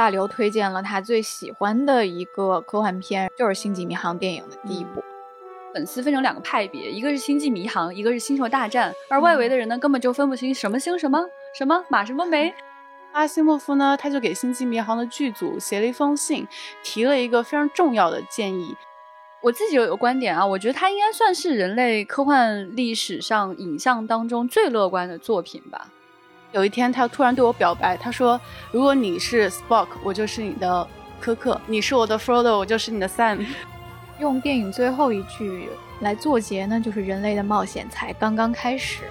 [0.00, 5.04] 大刘推荐了他最喜欢的一个科幻片，就是《星际迷航》电影的第一部。
[5.74, 12.54] 粉丝分成两个派别，一个是《星际迷航》，一个是《星球大战》，而外围的人呢，根本就分不清什么星什么什么马什么梅。
[13.12, 16.48] 阿西莫夫呢，他就给《星际迷航》的剧组写了一封信，
[16.82, 18.74] 提了一个非常重要的建议。
[19.42, 25.88] 我自己有一个观点啊，我觉得它应该算是人类科幻历史上影像当中最乐观的作品吧。
[26.52, 28.40] 有一天，他突然对我表白，他说
[28.72, 30.86] ：“如果你是 Spock，我就是你的
[31.20, 33.46] 柯克；你是我的 Frodo，我就是你的 Sam。
[34.18, 35.68] ”用电影最后一句
[36.00, 39.04] 来做结呢，就是人类的冒险才刚刚开始。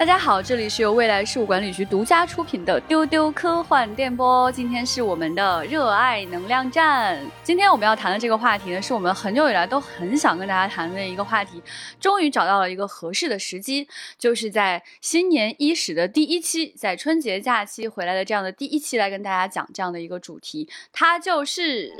[0.00, 4.50] 大家好，这里是由未来事务管理局独家出品的丢丢科幻电波。
[4.50, 7.20] 今天是我们的热爱能量站。
[7.42, 11.62] 今天我们要谈的这个话题呢，是我们很久以来都很想跟大家谈的一个话题。
[12.00, 13.86] 终于找到了一个合适的时机，
[14.18, 21.92] 就是在新年伊始的第一期，在春节假期回来的这样的第一期，来跟大家讲这样的一个主题，它就是。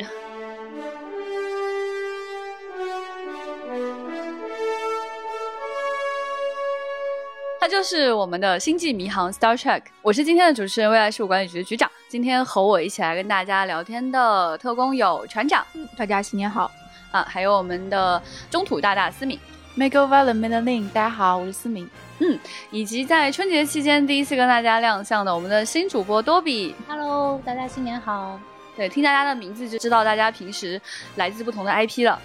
[7.60, 11.90] 它就是我们的星际迷航 Star Trek，我是今天的主持人，未来事务管理局的局长。
[12.08, 15.62] 今天和我一起来跟大家聊天的特工有船长，
[15.94, 16.70] 大家新年好。
[17.10, 19.38] 啊，还有我们的中土大大思敏。
[19.74, 21.86] M a k e v a l e n Madeline，大家好，我是思敏，
[22.20, 22.38] 嗯，
[22.70, 28.40] 以及在春节期间第一次跟大家亮相的我们的新主播多比，Hello，大家新年好。
[28.76, 30.80] 对，听大家的名字就知道大家平时
[31.16, 32.18] 来自不同的 IP 了。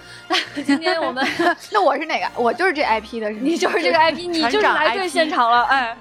[0.66, 1.26] 今天我们，
[1.72, 2.30] 那我是哪个？
[2.36, 5.64] 我就是这 IP 的，你就是这个 IP，你就是来对现场了。
[5.66, 5.98] 哎，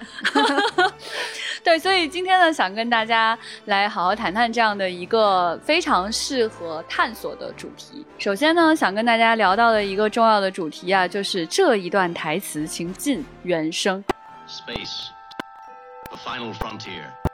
[1.65, 8.07] 对，所以今天呢，想跟大家来好好谈谈这样的一个非常适合探索的主题。
[8.19, 14.05] 首先呢，想跟大家聊到的一个重要的主题啊，就是这一段台词，请进原声。
[14.47, 17.34] Space，the final frontier。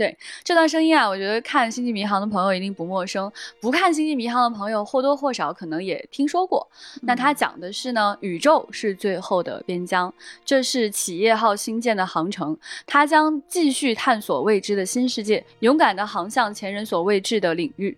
[0.00, 3.30] 对这段声音啊，我觉得看《星际迷航》的朋友一定不陌生，
[3.60, 6.66] 不看《星际迷航》的朋友或多或少可能也听说过。
[7.02, 10.10] 那它讲的是呢，宇宙是最后的边疆，
[10.42, 12.56] 这是企业号星舰的航程，
[12.86, 17.94] 它将继续探索未知的新世界，勇敢地航向前人所未知的领域。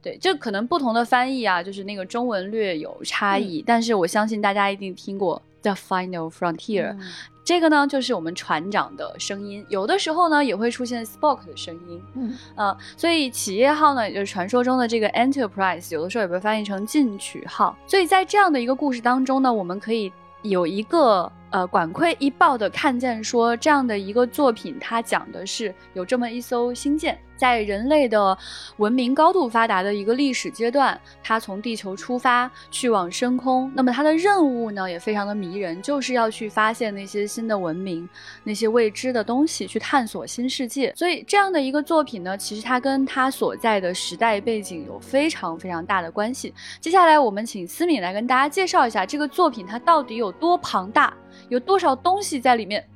[0.00, 6.96] 对，这可能不同的翻译啊，就是那个中文略有差异，但是我相信大家一定听过 The Final Frontier。
[7.44, 17.76] 这个呢，就是我们船长的声音，有的时候呢也会出现 Spock 的声音，嗯，呃，所以企业号呢，也就是传说中的这个 Enterprise，有的时候也被翻译成进取号。
[17.86, 21.30] 所以在这样的一个故事当中呢，我们可以有一个。
[21.52, 28.36] 呃，管窥一豹的看见说，这样的一个作品，它讲的是有这么一艘星舰，在人类的
[28.78, 33.70] 文明高度发达的一个历史阶段，它从地球出发去往深空。
[33.74, 38.08] 那么它的任务呢，也非常的迷人，就是要去发现那些新的文明，
[38.42, 40.94] 那些未知的东西，去探索新世界。
[40.96, 46.54] 所以这样的一个作品呢，其实它跟它所在的时代背景有非常非常大的关系。
[46.80, 51.12] 接下来我们请思敏来跟大家介绍一下这个作品，它到底有多庞大。
[51.48, 52.86] 有多少东西在里面？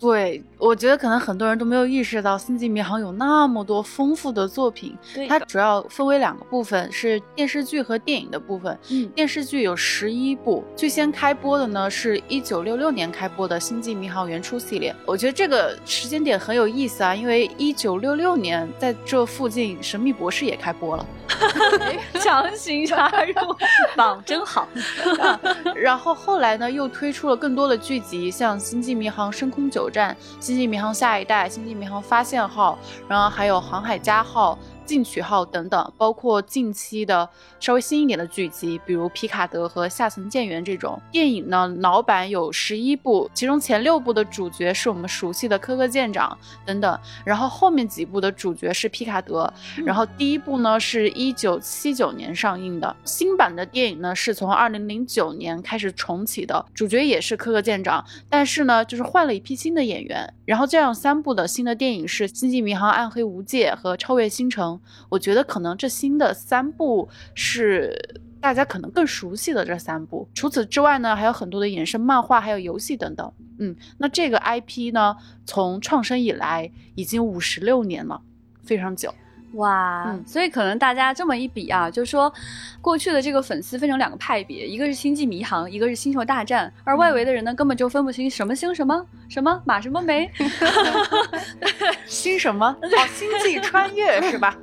[0.00, 4.96] 对，我觉得可能很多人都没有意识到《星际迷航》有那么多丰富的作品。
[5.28, 8.76] 它主要分为两个部分，是电视剧和电影的部分。
[8.88, 14.96] 嗯，电视剧有十一部，最先开播的呢是一九六六年开播的《星际迷航》原初系列。
[15.04, 21.06] 我觉得这个时间点很有意思啊，因为一九六六年在这附近，《神秘博士》也开播了。
[22.20, 23.34] 强行插入，
[23.96, 24.68] 榜真好
[25.20, 25.40] 啊。
[25.74, 32.78] 然后后来呢，又推出了更多的剧集，像《星际迷航：深空九站》《星际迷航：下一代》《星际迷航：发现号》，
[33.08, 34.54] 然后还有《航海家号》。
[34.90, 37.30] 进取号等等，包括近期的
[37.60, 49.48] 稍微新一点的剧集，比如皮卡德和下层舰员这种电影呢，老版有十一部，其中前六部的主角是我们熟悉的科克舰长等等，然后后面几部的主角是皮卡德，
[49.86, 64.74] 然后第一部呢是一九七九年上映的，新版的电影呢是从二零零九年开始重启的，主角也是科克舰长，但是呢就是换了一批新的演员，然后这样三部的新的电影是《星际迷航：暗黑无界》和《超越星城》。
[65.08, 67.96] 我觉得可能这新的三部是
[68.40, 70.28] 大家可能更熟悉的这三部。
[70.34, 73.32] 除此之外呢，还有很多的衍生漫画，还有游戏等等。
[73.58, 78.22] 嗯，那这个 IP 呢，从创生以来已经五十六年了，
[78.62, 79.14] 非常久。
[79.54, 82.32] 哇，嗯所以可能大家这么一比啊，就说
[82.80, 90.30] 过去的这个粉丝分成两个派别，一个是星际迷航，一个是星球大战，而外围的人呢根本就分不清什么 星什么什么马什么梅。
[92.06, 92.76] 星什么？
[92.82, 94.56] 哦，星际穿越 是吧？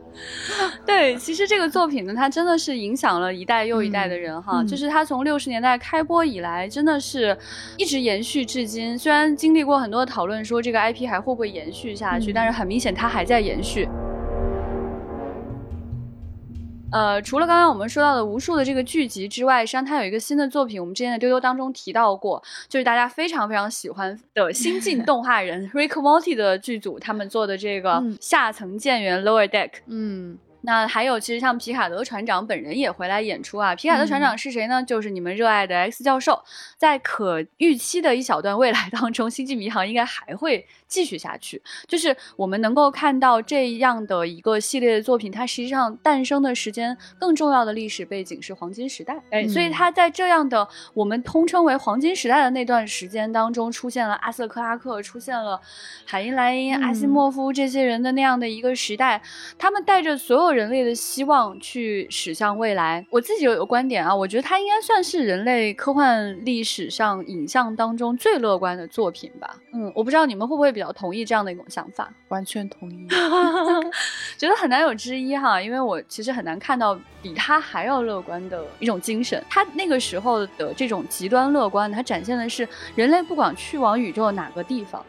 [0.85, 4.61] 对，其实这个作品呢，它真的是影响了一代又一代的人哈。
[4.61, 7.37] 嗯就是它从六十年代开播以来，真的是
[7.77, 8.97] 一直延续至今。
[8.97, 13.87] 虽然经历过很多讨论，说这个 IP 还会不会延续下去，嗯但是很明显它还在延续。
[16.89, 29.71] 呃，除了刚刚我们说到的无数的这个剧集之外，实际上它有一个新的作品，我们之前在丢丢当中提到过，就是大家非常非常喜欢的新晋动画人 Rick Morty 的剧组他们做的这个嗯下层舰员 Lower Deck。
[29.87, 33.75] 嗯，那还有，其实像皮卡德船长本人也回来演出啊。
[33.75, 34.81] 皮卡德船长是谁呢？
[34.81, 36.41] 就是你们热爱的 X 教授。
[36.77, 41.61] 在可预期的一小段未来当中，《星际迷航》应该还会继续下去。
[41.87, 49.21] 就是我们能够看到这样的一个系列的作品，它实际上诞生的时间更重要的历史背景是黄金时代。
[49.29, 55.59] 哎，所以嗯它在这样的我们通称为黄金时代的那段时间当中，出现了阿瑟克拉克，出现了
[56.05, 59.21] 海因莱因、阿西嗯莫夫这些人的那样的一个时代。
[59.57, 63.05] 他们带着所有人类的希望去驶向未来。
[63.09, 69.57] 我自己有一个观点啊，我觉得它应该算是人类科幻历史上影像当中最乐观的作品吧。
[69.73, 73.07] 嗯，我不知道你们会不会比较同意这样的一种想法，完全同意。
[74.37, 79.43] 觉得很难有之一哈，因为我其实很难看到比他还要乐观的一种精神。
[79.49, 85.03] 他那个时候的这种极端乐观，他展现的是人类不管去往宇宙哪个地方。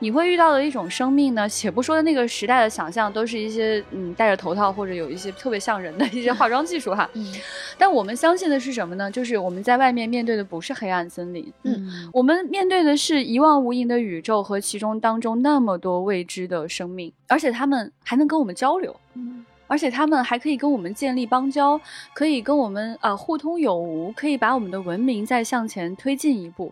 [0.00, 7.08] 你会遇到的一种生命呢，且不说那个时代的想象，都是一些嗯戴着头套或者有一些特别像人的一些化妆技术哈。
[7.14, 7.34] 嗯
[7.78, 9.10] 但我们相信的是什么呢？
[9.10, 18.94] 就是我们在外面面对的不是黑暗森林，嗯我们面对的是一望无垠的宇宙和其中当中那么多未知的生命，而且他们还能跟我们交流。
[19.14, 21.80] 嗯而且他们还可以跟我们建立邦交，
[22.12, 26.70] 可以跟我们啊、呃互通有无，可以把我们的文明再向前推进一步。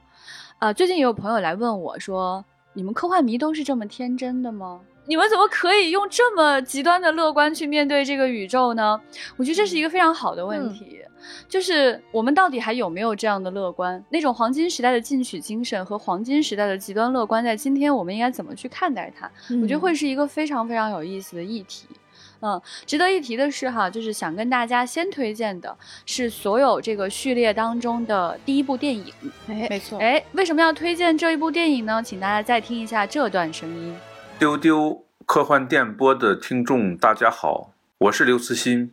[0.58, 4.80] 啊、最近也有朋友来问我说：“你们科幻迷都是这么天真的吗？
[5.04, 9.00] 你们怎么可以用这么极端的乐观去面对这个宇宙呢？”
[9.36, 11.00] 我觉得这是一个非常好的问题。
[11.48, 14.02] 就是我们到底还有没有这样的乐观？
[14.10, 19.30] 那种黄金时代的进取精神和黄金时代的极端乐观，在今天我们应该怎么去看待它？
[19.60, 21.86] 我觉得会是一个非常非常有意思的议题。
[22.42, 29.12] 嗯，值得一提的是哈，就是想跟大家先推荐的是所有这个序列当中的第一部电影。
[29.48, 29.98] 哎没错。
[30.00, 32.02] 哎，为什么要推荐这一部电影呢？
[32.02, 33.96] 请大家再听一下这段声音。
[34.38, 38.92] 丢丢科幻电波的听众，大家好，我是刘慈欣。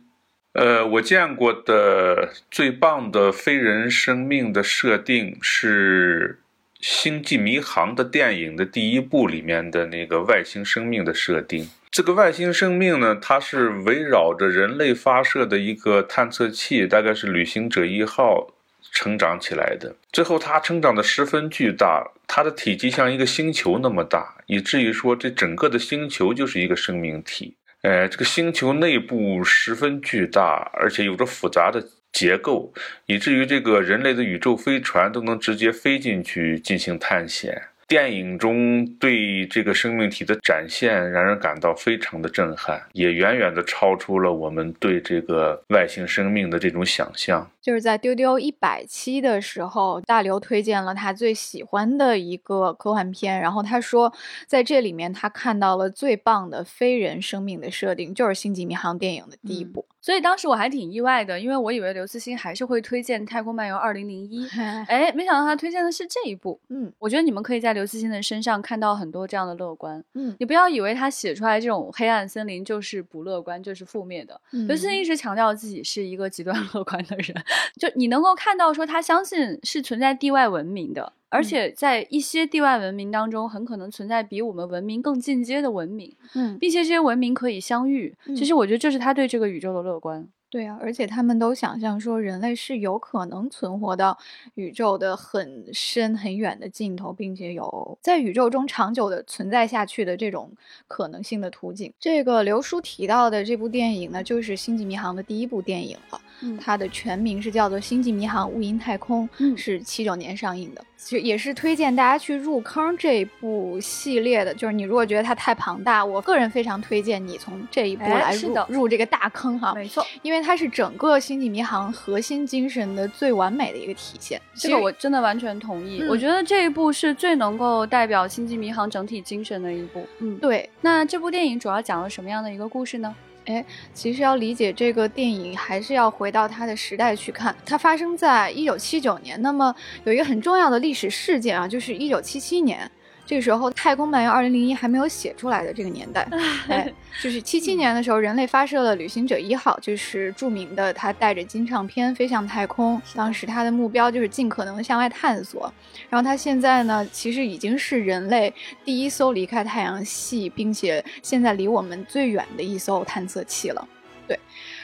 [0.52, 6.38] 呃，我见过的最棒的非人生命的设定是
[6.80, 11.68] 《星际迷航》的电影的第一部里面的那个外星生命的设定。
[11.90, 18.54] 这个外星生命呢，它是围绕着人类发射的一个探测器，大概是旅行者一号
[18.92, 19.94] 成长起来的。
[20.12, 27.56] 最后，它成长的十分巨大，它的体积像一个星球那么大，以至于说这整个的星球就是一个生命体。
[27.82, 32.72] 呃，这个星球内部十分巨大，而且有着复杂的结构，
[33.06, 37.62] 以至于这个人类的宇宙飞船都能直接飞进去进行探险。
[37.88, 47.50] 电影中对这个生命体的展现让人感到非常的震撼，也远远的超出了我们对这个外星生命的这种想象。
[47.60, 54.14] 就是在丢丢一百期的时候，大刘推荐了他最喜欢的一个科幻片，然后他说
[54.46, 59.86] 在这里面他看到了最棒的非人生命的设定，就是《星际迷航》电影的第一嗯部。
[60.02, 66.58] 所以当时我还挺意外的，因为我以为刘慈欣还是会推荐《太空漫游二零零一》， 哎，哎，没想到他推荐的是这一部。
[66.68, 70.02] 嗯我觉得你们可以在刘慈欣的身上看到很多这样的乐观。
[70.14, 74.40] 嗯你不要以为他写出来这种黑暗森林就是不乐观，就是负面的。
[74.52, 77.34] 嗯刘慈欣一直强调自己是一个极端 乐观的人，
[77.78, 88.14] 就你能够看到说他相信是存在地外文明的，而嗯且在一些地外文明当中，很可能存在比我们文明更进阶的文明，嗯，并且这些文明可以相遇。
[88.26, 90.28] 嗯其实我觉得这是他对这个宇宙的乐观。
[90.50, 94.18] 对啊，而且他们都想象说人类是有可能存活到
[94.56, 100.50] 宇宙的很深很远的尽头，并且有在宇宙中长久的存在下去的这种
[100.88, 101.92] 可能性的途径。
[102.00, 106.20] 这个刘叔提到的这部电影呢，就是《星际迷航》的第一部电影了。
[106.42, 110.84] 嗯它的全名是叫做《星际迷航：无垠太空》，嗯是七九年上映的。
[110.96, 114.52] 其实也是推荐大家去入坑这部系列的。
[114.52, 119.72] 就是你如果觉得它太庞大，我个人非常推荐你从这一部哎来入、入这个大坑哈。
[119.74, 124.38] 没错，因为它是整个《星际迷航》核心精神的最完美的一个体现。
[124.54, 126.00] 这个我真的完全同意。
[126.02, 130.06] 嗯我觉得这一部是最能够代表《星际迷航》整体精神的一部。
[130.18, 133.14] 嗯，对，那这部电影主要讲了什么样的一个故事呢？
[133.46, 137.54] 哎其实要理解这个电影，还是要回到它的时代去看。
[137.64, 142.90] 它发生在一九七九年，那么有一个很重要的历史事件啊，就是一九七七年。
[143.30, 146.26] 这个时候，《太空漫游二零零一》还没有写出来的这个年代，
[146.66, 153.00] 哎，就是七七年的时候，人类发射了旅行者一号，就是著名的它带着金唱片飞向太空。
[153.14, 155.72] 当时它的目标就是尽可能向外探索。
[156.08, 158.52] 然后它现在呢，其实已经是人类
[158.84, 163.88] 第一艘离开太阳系，并且现在离我们最远的一艘探测器了。
[164.26, 164.36] 对，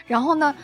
[0.06, 0.54] 然后呢？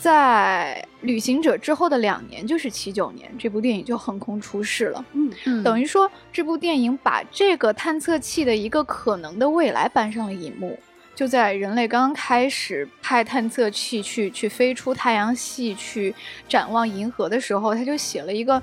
[0.00, 5.04] 在旅行者之后的两年，就是七九年，这部电影就横空出世了。
[5.12, 10.78] 嗯嗯等于说，这部电影把这个探测器的一个可能的未来搬上了荧幕。
[11.16, 16.14] 就在人类刚刚开始派探测器去去飞出太阳系，去
[16.48, 18.62] 展望银河的时候，他就写了一个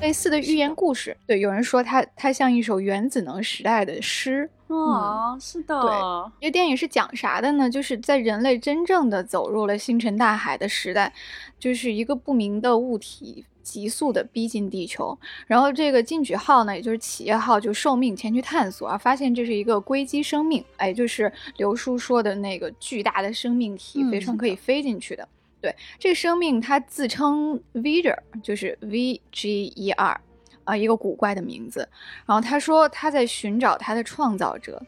[0.00, 1.16] 类似的寓言故事。
[1.26, 4.48] 对，有人说它它像一首原子能时代的诗。
[4.68, 7.68] 哦，是的，对这电影是讲啥的呢？
[7.68, 11.12] 就是在人类真正的走入了星辰大海的时代，
[11.58, 25.28] 就是一个不明的物体急速的逼近地球，然后这个进取号呢，也就是企业号，就受命前去探索，啊发现这是一个硅基生命，哎，就是刘叔说的那个巨大的生命体，嗯飞船可以飞进去的。
[25.62, 30.20] 对，这个生命它自称 Viger，就是 V G E R。
[30.64, 31.88] 啊，一个古怪的名字。
[32.24, 34.80] 然后他说他在寻找他的创造者，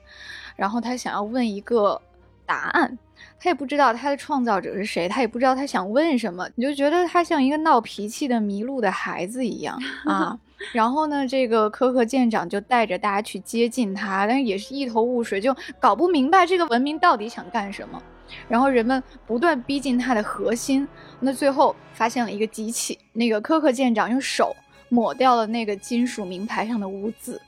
[0.54, 2.00] 然后他想要问一个
[2.46, 2.96] 答案，
[3.40, 9.76] 他也不知道他的创造者是谁，他也不知道他想问什么，你就觉得他像一个闹脾气的迷路的孩子一样
[10.06, 10.38] 啊。
[10.72, 18.00] 然后呢，这个科克舰长就带着大家去接近他，但是也是一头雾水，就搞不明白这个文明到底想干什么。
[18.48, 20.86] 然后人们不断逼近它的核心，
[21.20, 24.54] 那最后发现了一个机器，那个科克舰长用手。
[24.90, 27.40] 抹掉了那个金属名牌上的污渍，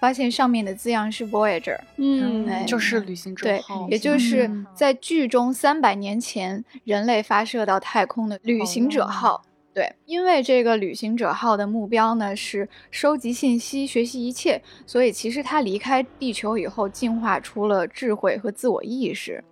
[0.00, 9.42] 发现上面的字样是 Voyager，嗯哎就是旅行者对号，，也就是嗯在剧中三百年前人类发射到太空的旅行者号。
[9.74, 19.44] 对，因为这个旅行者号的目标呢是收集信息、学习一切，所以其实它离开地球以后，进化出了智慧和自我意识。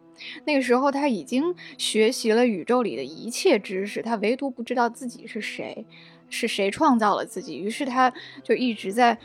[0.45, 5.85] 那个时候，他已经学习了宇宙里的一切知识，他唯独不知道自己是谁，
[6.29, 7.59] 是谁创造了自己。
[7.59, 8.13] 于是他
[8.43, 9.17] 就一直在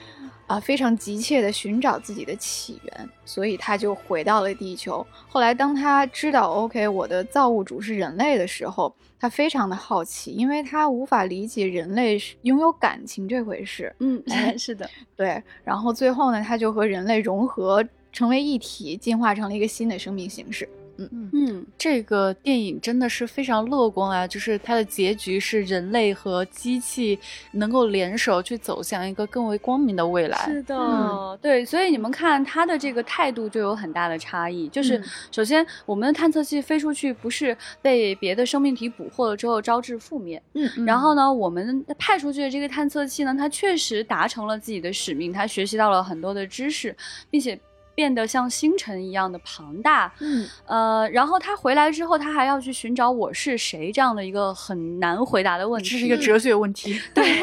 [0.48, 5.06] 啊、非常急切地寻找自己的起源，所以他就回到了地球。
[5.28, 13.94] 后来，当他知道 OK 我的造物主是人类的时候，他非常的好奇，因为他无法理解人类拥有感情这回事。
[14.00, 20.70] 嗯哎， 是的，对，然后最后呢，他就和人类融合，成为一体，进化成了一个新的生命形式。
[20.98, 24.28] 嗯嗯，这个电影真的是非常乐观啊！
[24.28, 27.18] 就是它的结局是人类和机器
[27.52, 30.38] 能够联手去走向一个更为光明的未来。
[30.46, 34.68] 是的，嗯对，所以你们看他的这个态度就有很大的差异。
[34.70, 46.96] 就是嗯首先，我们的探测器飞出去不是被别的生命体捕获了之后招致覆灭，嗯然后呢，我们派出去的这个探测器呢，它确实达成了自己的使命，它学习到了很多的知识，
[47.30, 47.60] 并且
[47.98, 50.14] 变得像星辰一样的庞大。
[50.20, 55.90] 嗯，呃，然后他回来之后，他还要去寻找我是谁这样的一个很难回答的问题。
[55.90, 57.02] 这是一个哲学问题。
[57.16, 57.42] 对，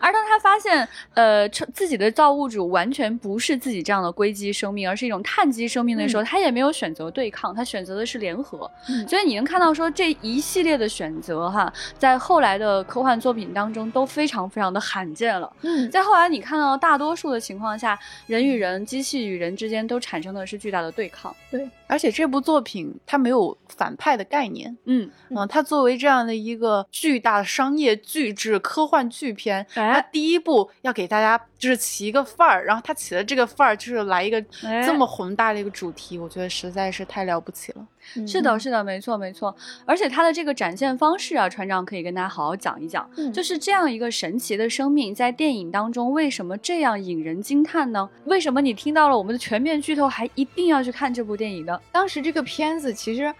[0.00, 8.70] 而当他发现，呃，自己的造物主完全不是自己这样的硅基生命，而是一种碳基生命的时候，他也没有选择对抗，他选择的是联合。
[8.88, 15.52] 嗯所以你能看到说这一系列的选择哈，在后来的科幻作品当中都非常非常的罕见了。
[15.62, 21.34] 嗯，在后来你看到大多数的情况下，人与人、机器与人之间都产生的是巨大的对抗。
[21.50, 37.86] 对而且这部作品它没有反派的概念，嗯，嗯，它作为这样的一个巨大的商业巨制科幻巨片，哎它第一部要给大家就是起一个范儿，然后它起的这个范儿就是来一个哎这么宏大的一个主题，我觉得实在是太了不起了。
[38.26, 39.54] 是的，是的，没错，没错。
[39.84, 48.08] 而且它的这个展现方式啊，船长可以跟大家好好讲一讲，嗯就是这样一个神奇的生命，在电影当中为什么这样引人惊叹呢？
[48.24, 51.78] 为什么你听到了我们的全面剧透，还一定要去看这部电影呢？
[51.92, 53.32] 当时这个片子其实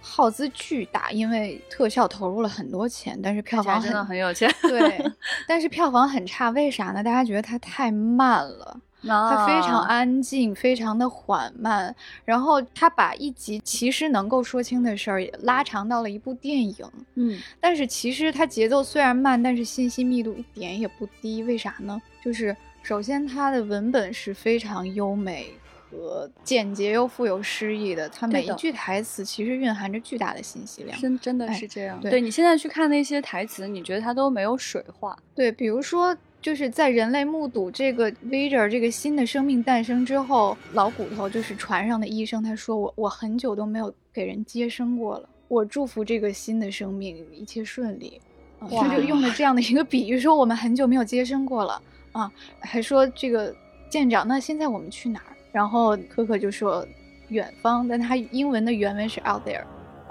[0.00, 5.04] 耗资巨大，因为特效投入了很多钱，但是票房真的很有钱，对，
[5.48, 7.02] 但是票房很差，为啥呢？
[7.02, 8.80] 大家觉得它太慢了。
[9.02, 16.76] 它非常啊安静，非常的缓慢，然后它把一集其实能够说清的事儿也拉长到了一部电影。
[17.14, 21.42] 嗯，但是其实它节奏虽然慢，但是信息密度一点也不低。
[21.42, 22.00] 为啥呢？
[22.24, 25.52] 就是首先它的文本是非常优美
[25.88, 30.98] 和简洁又富有诗意的，它每一句台词其实蕴含着巨大的信息量。
[31.00, 32.00] 真真的哎是这样。
[32.00, 35.16] 对你现在去看那些台词，你觉得它都没有水化。
[35.34, 48.20] 对，比如说，就是在人类目睹这个 Vader 这个新的生命诞生之后，老骨头就是船上的医生，他说我我很久都没有给人接生过了，我祝福这个新的生命一切顺利。
[48.60, 53.52] 他就用了这样的一个比喻，说我们很久没有接生过了啊，还说这个
[53.90, 55.34] 舰长，那现在我们去哪儿？
[55.50, 56.86] 然后可可就说
[57.26, 59.64] 远方，但他英文的原文是 out there。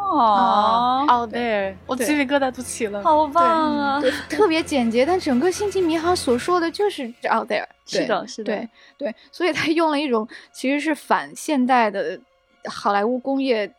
[0.05, 3.03] 哦，out there，我鸡皮疙瘩都起了。
[3.03, 3.43] 好棒
[3.77, 4.01] 啊！
[4.29, 7.65] 特别简洁，但整个《星际迷航》所说的就是 out there。
[7.87, 12.19] 是的是的对对，所以他用了一种其实是反现代的
[12.65, 13.71] 好莱坞工业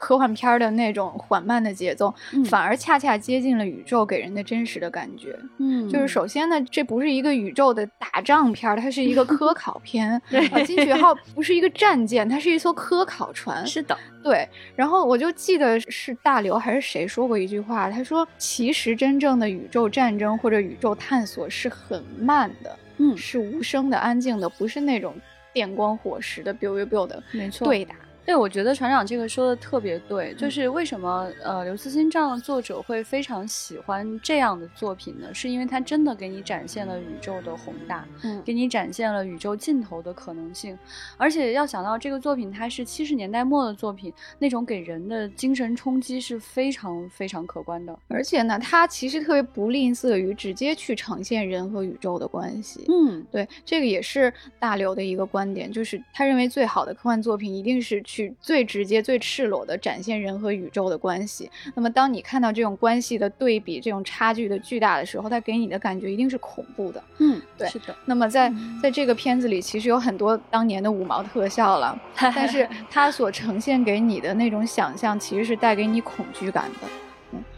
[0.00, 5.38] 科幻片儿的那种缓慢的节奏，嗯反而恰恰接近了宇宙给人的真实的感觉。
[5.58, 10.20] 嗯就是首先呢，这不是一个宇宙的打仗片儿，它是一个科考片。
[10.30, 13.64] 对啊，金曲号不是一个战舰，它是一艘科考船。
[13.68, 25.14] 是的，对，然后我就记得是大刘还是谁说过一句话，他说其实真正的宇宙战争或者宇宙探索是很慢的，嗯，是无声的、安静的，不是那种
[25.52, 27.66] 电光火石的 biu biu biu 的没错。
[27.66, 27.94] 对打。
[28.26, 35.34] 对，我觉得船长这个说的特别对，嗯就是为什么呃刘慈欣这样的作者会非常喜欢这样的作品呢？
[35.34, 40.78] 是因为他真的给你展现了宇宙的宏大，嗯给你展现了宇宙尽头的可能性。
[41.16, 47.98] 而且要想到这个作品它是七十年代末的作品，那种给人的精神冲击是非常非常可观的。
[48.06, 52.84] 而且呢，他其实特别不吝啬于直接去呈现人和宇宙的关系。
[52.88, 61.48] 嗯，对，这个也是大刘的一个观点，就是他认为最好的科幻作品一定是去最直接、最赤裸的展现人和宇宙的关系。
[61.74, 67.00] 那么，当你看到这种关系的对比、这种差距的巨大的时候，它给你的感觉一定是恐怖的。
[67.18, 68.52] 嗯，对是的，那么在
[68.82, 76.88] 在这个片子里，其实有很多当年的五毛特效了， 但是它所呈现给你的那种想象，其实是带给你恐惧感的。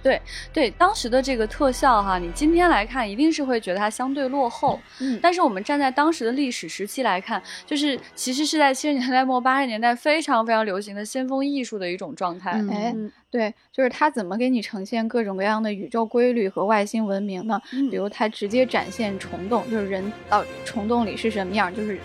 [0.03, 0.21] 对
[0.53, 12.53] 对当时的这个特效哈，你今天来看一定是会觉得它相对落后，嗯但是我们站在当时的历史时期来看，就是其实是在七十年代末八十年代非常非常流行的先锋艺术的一种状态。
[12.55, 17.59] 嗯哎嗯对，就是它怎么给你呈现各种各样的宇宙规律和外星文明呢？
[17.73, 21.99] 嗯比如它直接展现虫洞，就是人到虫洞里是什么样，就是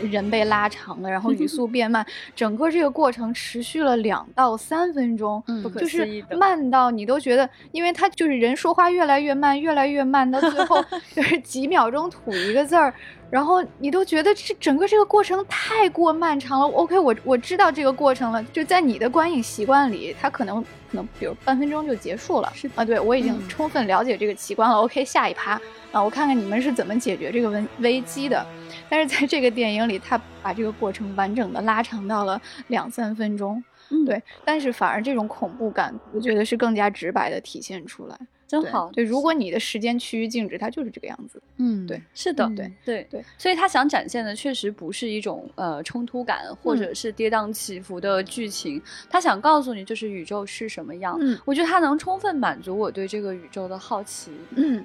[0.00, 10.82] 人被拉长了，然后语速 变慢，整个这个过程持续了两到三分钟，嗯就是慢到你都觉得，因为他就是人说话越来越慢，越来越慢，到最后
[11.14, 12.92] 就是几秒钟吐一个字儿。
[13.28, 16.66] 然后你都觉得这整个这个过程太过漫长了。
[16.68, 22.52] OK，我我知道这个过程了，就在你的观影习惯里，它可能可能比如半分钟就结束了。
[22.54, 24.76] 是啊，对我已经嗯充分了解这个奇观了。
[24.76, 25.60] OK，下一趴
[25.92, 28.44] 啊，我看看你们是怎么解决这个危危机的。
[28.88, 33.62] 但是在这个电影里，他把这个过程完整的拉长到了两三分钟。
[33.88, 38.18] 嗯对，但是反而这种恐怖感，我觉得是更加直白的体现出来。
[38.48, 38.90] 对真好。
[38.92, 41.42] 对，如果你的时间趋于静止，它就是这个样子。
[41.56, 48.80] 嗯，对是的，嗯对对对，所以他想展现的确实不是一种呃冲突感或嗯者是跌宕起伏的剧情，
[49.10, 51.16] 他想告诉你就是宇宙是什么样。
[51.20, 54.30] 嗯我觉得他能充分满足我对这个宇宙的好奇。
[54.54, 54.84] 嗯。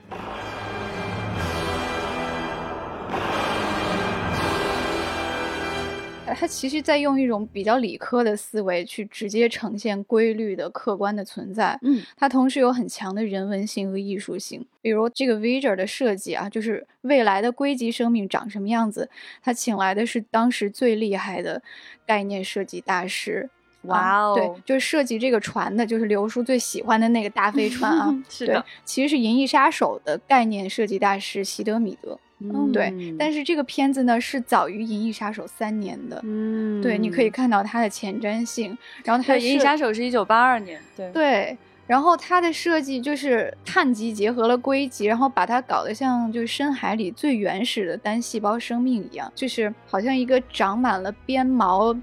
[6.25, 14.65] 它其实在用一种比较理科的思维去直接呈现规律的客观的存在，嗯它同时有很强的人文性和艺术性。
[14.81, 19.09] 比如这个 Voyager 的设计啊，就是未来的硅基生命长什么样子，
[19.43, 21.61] 他请来的是当时最厉害的
[22.05, 23.49] 概念设计大师。
[23.83, 28.11] 哇哦啊对，就是设计这个船的，就是刘叔最喜欢的那个大飞船啊。
[28.29, 32.19] 对是的，其实是《银翼杀手》的概念设计大师席德米德。
[32.43, 36.19] 嗯对，但是这个片子呢是早于《银翼杀手》三年的。
[36.23, 51.95] 嗯对，你可以看到它的前瞻性，然后它对，《银翼杀手》是一九八二年，对对，然后它的设计就是碳基结合了硅基，然后把它搞得像就是深海里最原始的单细胞生命一样，就是好像一个长满了鞭毛。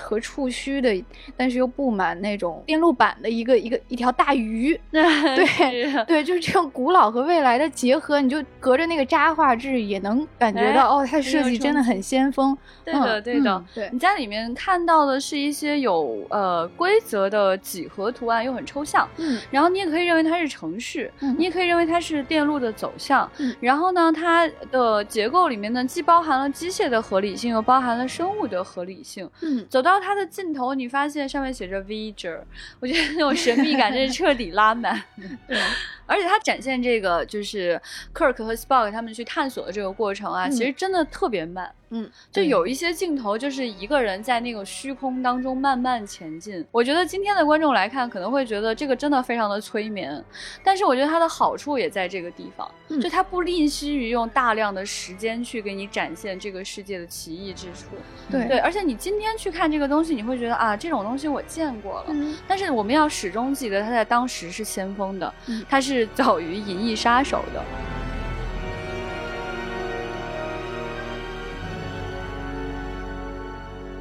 [0.00, 1.04] 和触须的，
[1.36, 12.56] 但是又布满那种电路板的一个一个一条大鱼， 对对，就是这种古老和未来的结合，你就隔着那个渣画质也能感觉到，哦，它设计真的很先锋。
[12.84, 13.50] 对的，嗯对的。
[13.54, 19.08] 嗯对你在里面看到的是一些有呃规则的几何图案，又很抽象。
[19.16, 23.30] 嗯然后你也可以认为它是程序，嗯你也可以认为它是电路的走向。
[23.38, 29.28] 嗯然后呢，它的结构里面呢，既包含了机械的合理性，又包含了生物的合理性。
[29.42, 32.40] 嗯，走到它的尽头，你发现上面写着 Voyager，
[32.80, 35.00] 我觉得那种神秘感真是彻底拉满。
[35.46, 35.56] 对，
[36.06, 37.80] 而且它展现这个就是
[38.12, 41.70] Kirk 和 Spock 他们去探索的这个过程啊，嗯其实真的特别慢。
[41.96, 46.64] 嗯，就有一些镜头就是一个人在那个虚空当中慢慢前进。
[46.72, 50.22] 我觉得今天的观众来看可能会觉得这个真的非常的催眠，
[50.64, 57.94] 但是我觉得它的好处也在这个地方，嗯就它不吝惜于用大量的时间去给你展现这个世界的奇异之处。
[58.28, 62.06] 对对，而且你今天去看这个东西，你会觉得啊，这种东西我见过了。
[62.08, 67.62] 嗯但是我们要始终记得，它在当时是先锋的，嗯他是早于《银翼杀手》的。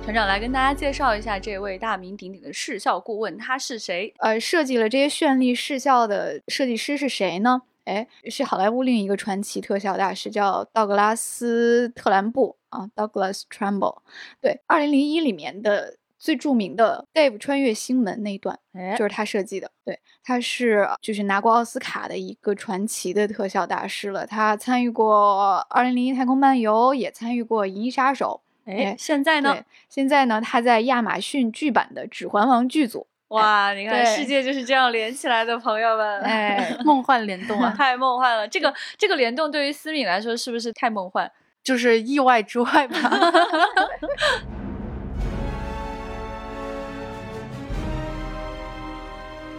[0.04, 4.14] 船长来跟大家介绍一下这位大名鼎鼎的视效顾问，他是谁？
[4.20, 7.62] 呃，设计了这些绚丽视效的设计师是谁呢？
[7.86, 14.00] 哎，是好莱坞另一个传奇特效大师，叫道格拉斯·特兰布啊，Douglas Trumbull。
[14.42, 19.72] 对，二零零一里面的最著名的 Dave 穿越星门那一段，哎就是他设计的。
[19.86, 24.28] 对，他是就是拿过奥斯卡的一个传奇的特效大师了。
[24.28, 28.42] 他参与过《二零零一太空漫游》，也参与过《银翼杀手》。
[28.66, 29.58] 哎，现在呢？，
[29.90, 33.06] 现在呢，他在亚马逊剧版的《指环王》剧组。
[33.30, 36.22] 哇，你看对世界就是这样连起来的，朋友们。
[36.22, 38.48] 哎， 梦幻联动啊， 太梦幻了！
[38.48, 41.30] 这个这个联动对于思敏来说是不是太梦幻？
[41.64, 42.98] 就是意外之外吧。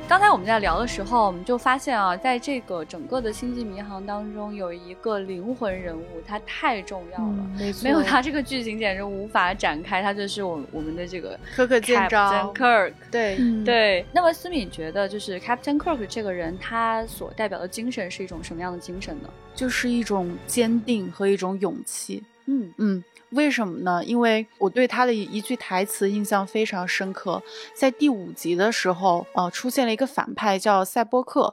[0.06, 7.34] 刚才我们在聊的时候，我们就发现啊，在这个整个的星际迷航当中，有一个灵魂人物，他太重要了。
[7.38, 10.02] 嗯，没错，没有他，这个剧情简直无法展开。
[10.02, 12.92] 他就是我我们的这个可可见 Captain 招 Kirk。
[13.10, 19.30] 对，嗯，对，那么思敏觉得，就是 Captain Kirk 这个人，他所代表的精神是一种什么样的精神呢？
[19.54, 22.22] 就是一种坚定和一种勇气。
[22.46, 23.02] 嗯嗯，
[23.35, 24.03] 为什么呢？
[24.05, 27.42] 因为我对他的一句台词印象非常深刻，
[27.75, 31.53] 在第五集的时候，呃，出现了一个反派叫赛博克，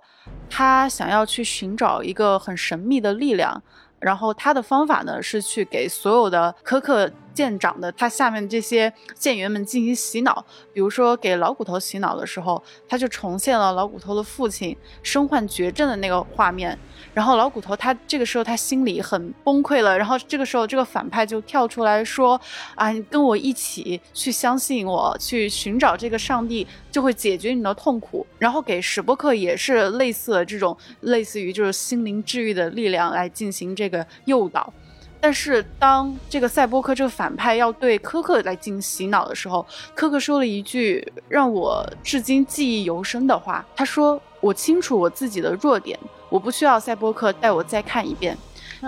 [0.50, 3.62] 他想要去寻找一个很神秘的力量。
[4.00, 16.78] 然后他的方法呢是去给所有的可可舰长的他下面这些舰员们进行洗脑，比如说给老骨头洗脑的时候，他就重现了老骨头的父亲身患绝症的那个画面。
[17.14, 22.40] 然后老骨头他这个时候他心里很崩溃了，然后这个时候这个反派就跳出来说
[22.76, 34.72] ：“啊，你跟我一起去相信我，去寻找这个上帝，就会解决你的痛苦。”然后给史波克也是类似的这种类似于就是心灵治愈的力量来进行这个诱导。
[35.22, 48.36] 但是当这个赛博克这个反派要对科克来进行洗脑的时候，科克说了一句让我至今记忆犹深的话，他说：“我清楚我自己的弱点，我不需要赛博克带我再看一遍。”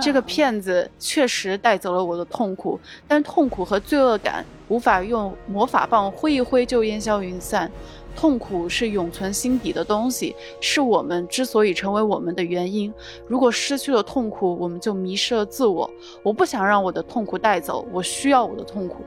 [0.02, 7.72] 这个骗子确实带走了我的痛苦，但痛苦和罪恶感无法用魔法棒挥一挥就烟消云散。
[8.16, 12.94] 痛苦是永存心底的东西，是我们之所以成为我们的原因。
[13.28, 15.90] 如果失去了痛苦，我们就迷失了自我。
[16.22, 19.04] 我不想让我的痛苦带走，我需要我的痛苦。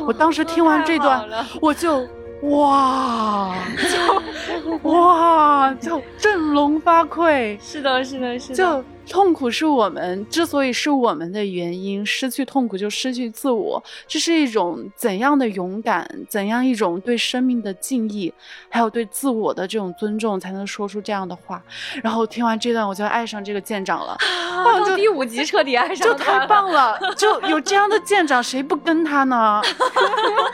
[0.00, 1.28] 我当时听完这段，
[1.60, 2.06] 我就
[2.50, 3.54] 哇，
[4.82, 7.58] 就 哇，就振聋发聩。
[7.60, 8.54] 是的，是的，是的。
[8.54, 18.32] 就痛苦是我们之所以是我们的原因，失去痛苦就失去自我，这是一种怎样的勇敢，怎样一种对生命的敬意，
[18.68, 21.62] 还有对自我的这种尊重，才能说出这样的话。
[22.02, 26.98] 然后听完这段，我就爱上这个舰长了，啊，到第五集彻底爱上就太棒了！
[27.16, 29.62] 就有这样的舰长，谁不跟他呢？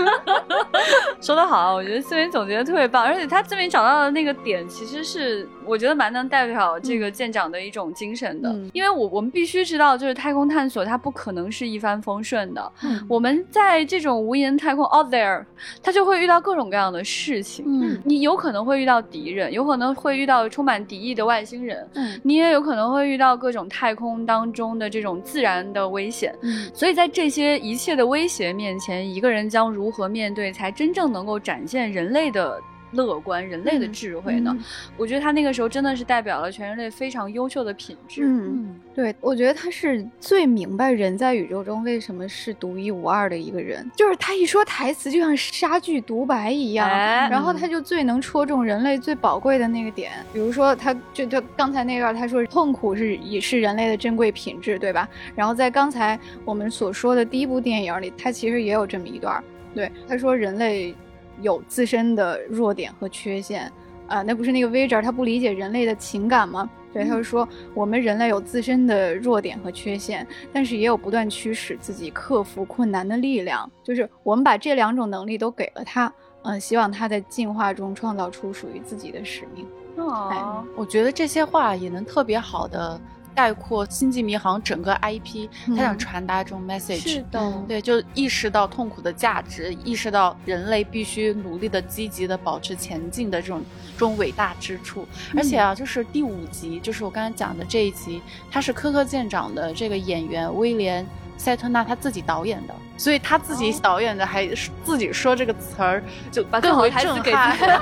[1.21, 8.51] 说得好，我觉得思维总结的特别棒，而且他这边找到的那个点，其实是我觉得蛮能代表这个舰长的一种精神的。
[8.51, 12.73] 嗯因为我我们必须知道，就是太空探索它不可能是一帆风顺的。
[12.83, 15.45] 嗯我们在这种无垠太空 out there，
[15.83, 17.65] 它就会遇到各种各样的事情。
[17.67, 26.35] 嗯你有可能会遇到敌人，有可能会遇到充满敌意的外星人，嗯你也有可能会遇到各种太空当中的这种自然的危险。
[26.43, 32.61] 嗯所以在这些一切的威胁面前，一个人将如何面对，才真正能够展现人类的
[32.95, 34.55] 乐观、人类的智慧呢？
[34.57, 34.65] 嗯
[34.97, 38.23] 我觉得他那个时候真的是代表了全人类非常优秀的品质。
[38.25, 50.13] 嗯，对，我觉得他是最明白人在宇宙中为什么是独一无二的一个人，就是他一说台词就像杀剧独白一样，哎然后他就最能戳中人类最宝贵的那个点。
[50.33, 55.09] 比如说，他就他刚才那段他说痛苦是也是人类的珍贵品质，对吧？
[55.35, 59.43] 然后在刚才我们所说的第一部电影里，他其实也有这么一段，
[59.75, 60.95] 对，他说人类
[61.43, 63.71] 有自身的弱点和缺陷。
[64.07, 66.69] 啊、那不是那个 Vader 他不理解人类的情感吗？
[66.93, 73.69] 对，他就说我们人类有自身的弱点和缺陷，但是也有不断驱使自己克服困难的力量。
[73.83, 79.67] 就是我们把这两种能力都给了他，嗯、希望他在进化中创造出属于自己的使命。
[79.97, 83.01] 哦，我觉得这些话也能特别好的
[83.35, 87.01] 概括星际迷航整个 IP，他想嗯传达这种 message。
[87.01, 93.63] 是的，对，就意识到痛苦的价值，意识到人类必须努力的、积极的保持前进的这种
[93.95, 95.07] 这种伟大之处。
[95.37, 101.07] 而且啊，就是第五集，就是我刚才讲的这一集，他是科科舰长的这个演员威廉。
[101.37, 104.49] 塞特纳他自己导演的，所以他自己导演的，还
[104.85, 107.69] 自己说这个词儿，就更为震撼己。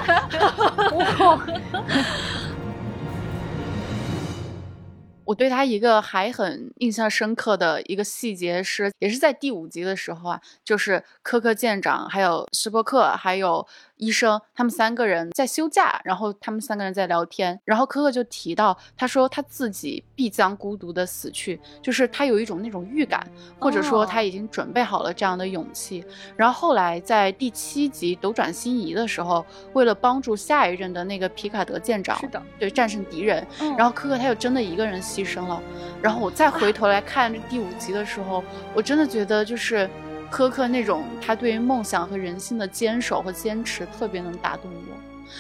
[5.25, 23.25] 我对他一个还很印象深刻的一个细节是，也是在第五集的时候啊，就是科克舰长、还有斯波克、还有医生，他们三个人在休假，然后他们三个人在聊天，然后科克就提到，他说他自己必将孤独的死去，就是他有一种那种预感，
[23.59, 26.05] 或者说他已经准备好了这样的勇气。
[26.37, 35.63] 然后后来在第七集斗转星移的时候，为了帮助下一任的那个皮卡德舰长，是的，对战胜敌人，嗯然后科克他又真的一个人牺牲了。
[36.03, 38.43] 然后我再回头来看这第五集的时候，
[38.75, 39.89] 我真的觉得就是
[40.33, 44.97] 科克那种他对于梦想和人性的坚守和坚持，特别能打动我。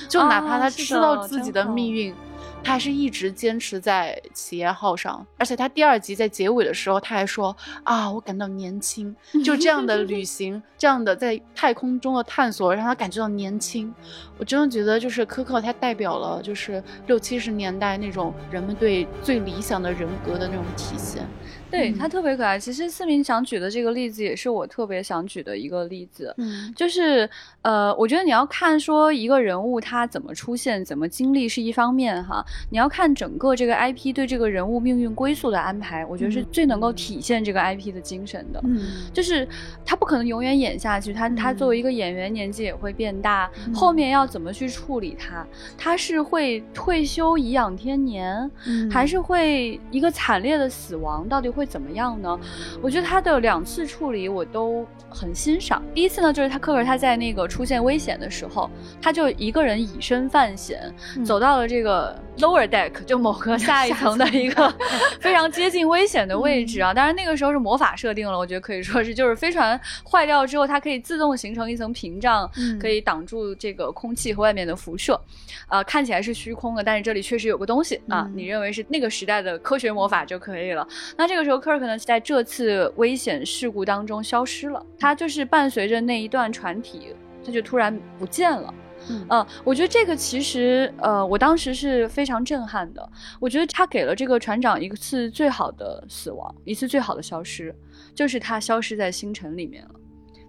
[0.07, 2.15] 就哪怕他知道自己的命运，
[2.63, 5.27] 他还是一直坚持在企业号上。
[5.39, 9.15] 而且他第二集在结尾的时候，他还说啊，我感到年轻。
[9.43, 13.95] 就这样的旅 行，这样的在太空中的探索，让他感觉到年轻。
[14.39, 21.27] 我真的觉得，就是科克，他代表了就是六七十年代那种人们对最理想的人格的那种体现。
[21.73, 22.59] 对嗯他特别可爱。
[22.59, 26.33] 其实思明想举的这个例子，也是我特别想举的一个例子。
[26.39, 27.29] 嗯就是
[27.63, 38.61] 呃，我觉得你要看说一个人物他怎么出现、怎么经历是一方面哈，你要看整个这个 IP 对这个人物命运归宿的安排，我觉得是嗯最能够体现这个 IP 的精神的。
[38.65, 38.81] 嗯
[39.13, 39.49] 就是
[39.85, 45.47] 他不可能永远演下去，他他作为一个演员，年纪也会变大，嗯后面要怎么去处理他？
[45.79, 51.29] 他是会退休颐养天年，嗯还是会一个惨烈的死亡？
[51.29, 52.39] 到底会怎么样呢？
[52.81, 55.83] 我觉得他的两次处理我都很欣赏。
[55.95, 58.71] 第一次呢，就是他克克他在那个出现危险的时候，
[59.01, 64.73] 他就一个人以身犯险，嗯走到了这个 lower deck，就某个下一层的一个
[65.21, 66.93] 非常接近危险的位置啊。
[66.93, 75.21] 当然那个时候是魔法设定了，我觉得可以说是就是飞船坏掉之后，它可以自动形成一层屏障，嗯可以挡住这个空气和外面的辐射。
[75.69, 80.87] 啊、看起来是虚空的，但是这里确实有个东西啊，嗯你认为是那个时代的科学魔法就可以了。
[81.17, 88.75] 那这个时候，科尔可能在这次危险事故当中消失了，他就是伴随着那一段船体，他就突然不见了。
[89.11, 93.11] 嗯呃，我觉得这个其实，呃，我当时是非常震撼的。
[93.41, 97.75] 我觉得他给了这个船长一次最好的死亡，一次最好的消失，
[98.15, 99.91] 就是他消失在星辰里面了。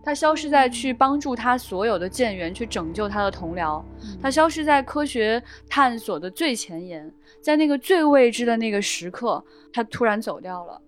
[0.06, 3.82] 他消失在去帮助他所有的舰员去拯救他的同僚，
[4.22, 7.10] 他消失在科学探索的最前沿，
[7.42, 10.80] 在那个最未知的那个时刻，他突然走掉了。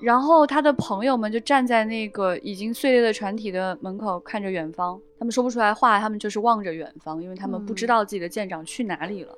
[0.00, 5.00] 然后他的朋友们就站在那个已经碎裂的船体的门口，看着远方。
[5.18, 9.34] 他们说不出来话，他们就是望着远方，因为他们不知道自己的舰长去哪里了。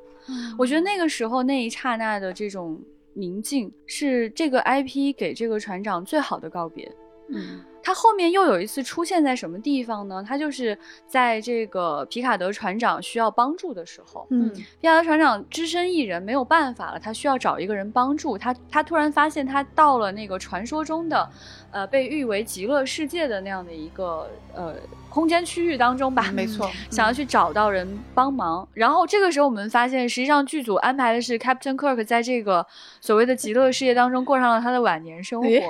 [0.59, 2.81] 我觉得那个时候那一刹那的这种
[3.15, 6.91] 宁静，是这个 IP 给这个船长最好的告别。
[7.29, 10.21] 嗯他后面又有一次出现在什么地方呢？
[10.27, 18.53] 他就是在这个皮卡德船长需要帮助的时候，嗯皮卡德船长只身一人，没有办法了，他需要找一个人帮助他。
[18.69, 21.31] 他突然发现他到了那个传说中的，
[21.71, 24.75] 呃，被誉为极乐世界的那样的一个呃
[25.11, 26.31] 空间区域当中吧。
[26.33, 32.67] 没错，想要去找到人帮忙，然后这个时候我们发现，实际上剧组安排的是 Captain Kirk 在这个
[33.01, 35.61] 所谓的极乐世界当中过上了他的晚年生活，诶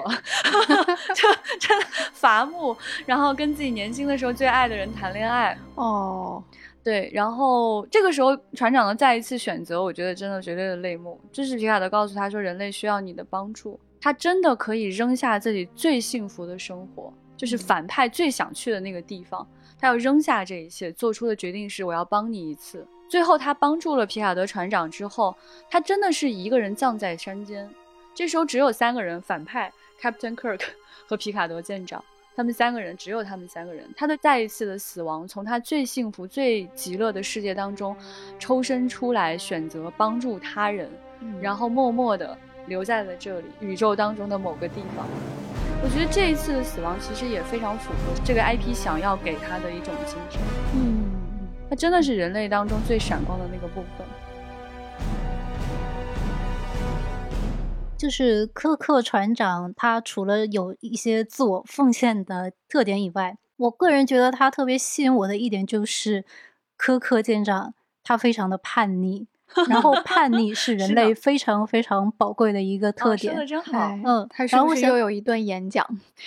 [1.15, 1.29] 就
[1.59, 5.57] 真的伐木，然后跟自己年轻的时候最爱的人谈恋爱。
[5.75, 6.43] 哦，
[6.85, 11.21] 对，然后这个时候船长的再一次选择，我觉得真的绝对的泪目。
[11.33, 19.47] 这是皮卡德告诉他说，人类需要你的帮助，他真的可以扔下自己最幸福的生活，就是反派最想去的那个地方，
[19.79, 22.87] 他要扔下这一切，做出的决定是我要帮你一次。
[23.09, 25.35] 最后他帮助了皮卡德船长之后，
[25.71, 27.69] 他真的是一个人葬在山间。
[28.15, 30.63] 这时候只有三个人，反派 Captain Kirk
[31.07, 32.03] 和皮卡德舰长。
[32.35, 33.89] 他们三个人，只有他们三个人。
[33.97, 37.97] 他的再一次的死亡，从他最幸福、最极乐的世界当中
[38.39, 40.91] 抽身出来，选择帮助他人，
[41.41, 45.07] 然后默默地留在了这里宇宙当中的某个地方。
[45.83, 50.41] 我觉得这一次的死亡其实也非常符合这个 IP 想要给他的一种精神。
[50.75, 51.05] 嗯，
[51.69, 54.07] 他真的是人类当中最闪光的那个部分。
[57.99, 66.25] 就是科克船长，他除了有一些自我奉献的特点以外，我个人觉得他特别吸引我的一点就是
[66.77, 69.27] 科克舰长，他非常的叛逆，
[69.69, 73.37] 然后叛逆是 人类非常非常宝贵的一个特点说点。
[73.37, 73.79] 的真好。
[73.79, 75.87] 哎嗯他是不是然后我想又有一段演讲？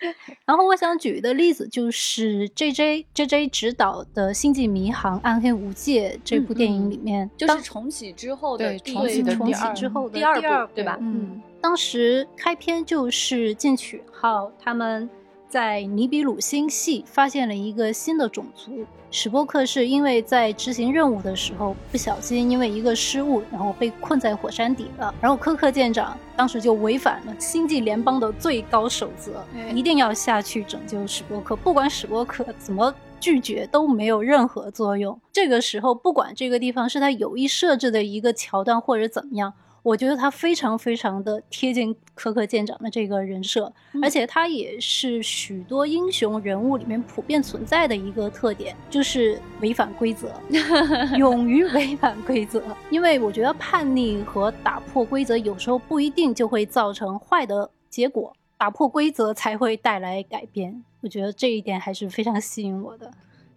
[0.46, 15.08] 然后我想举一个例子就是 J J J J 指导的《星际迷航：暗黑无界》这部电影里面，嗯就是重启之后的对第重启的重启之后的第二二部对吧嗯，当时开篇就是进取号他们
[15.50, 18.86] 在尼比鲁星系发现了一个新的种族。
[19.10, 25.12] 史波克是因为在执行任务的时候不小心因为一个失误，然后被困在火山底了。
[25.20, 32.94] 然后科克舰长当时就违反了星际联邦的最高守则，哎一定要下去拯救史波克，不管史波克怎么。
[33.22, 35.20] 拒绝都没有任何作用。
[35.30, 50.32] 这个时候，不管这个地方是他有意设置的一个桥段，或者怎么样，我觉得他非常非常的贴近科克舰长的这个人设，嗯而且他也是许多英雄人物里面普遍存在的一个特点，就是违反规则，
[51.16, 52.62] 勇于违反规则。
[52.90, 60.84] 因为我觉得叛逆和打破规则有时候不一定就会造成坏的结果，打破规则才会带来改变。
[61.00, 63.10] 我觉得这一点还是非常吸引我的。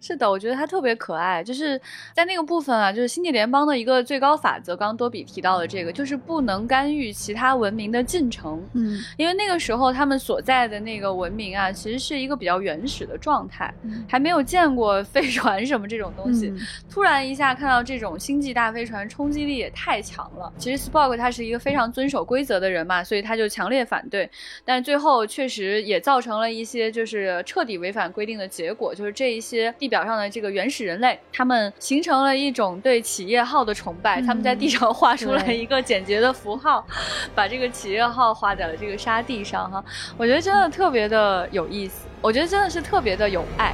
[0.04, 1.80] 是的，我觉得他特别可爱，就是
[2.12, 8.62] 在那个部分啊，就是星际联邦的一个最高法则，刚刚多比提到的这个，就是不能干预其他文明的进程。
[8.74, 13.72] 嗯因为那个时候他们所在的那个文明啊，其实是一个比较原始的状态，
[14.06, 16.48] 还没有见过飞船什么这种东西。
[16.48, 20.52] 嗯突然一下看到这种星际大飞船，冲击力也太强了。
[20.58, 24.30] 其实 Spock 他是一个非常遵守规则的人嘛，所以他就强烈反对。
[24.64, 36.84] 但是最后确实也造成了一些就是彻底违反规定的结果，就是这一些地表上的这个原始人类，他们形成了一种对企业号的崇拜，他们在地上画出了一个简洁的符号，
[37.32, 39.84] 把这个企业号画在了这个沙地上哈。
[40.16, 43.72] 我觉得真的特别的有意思，我觉得真的是特别的有爱。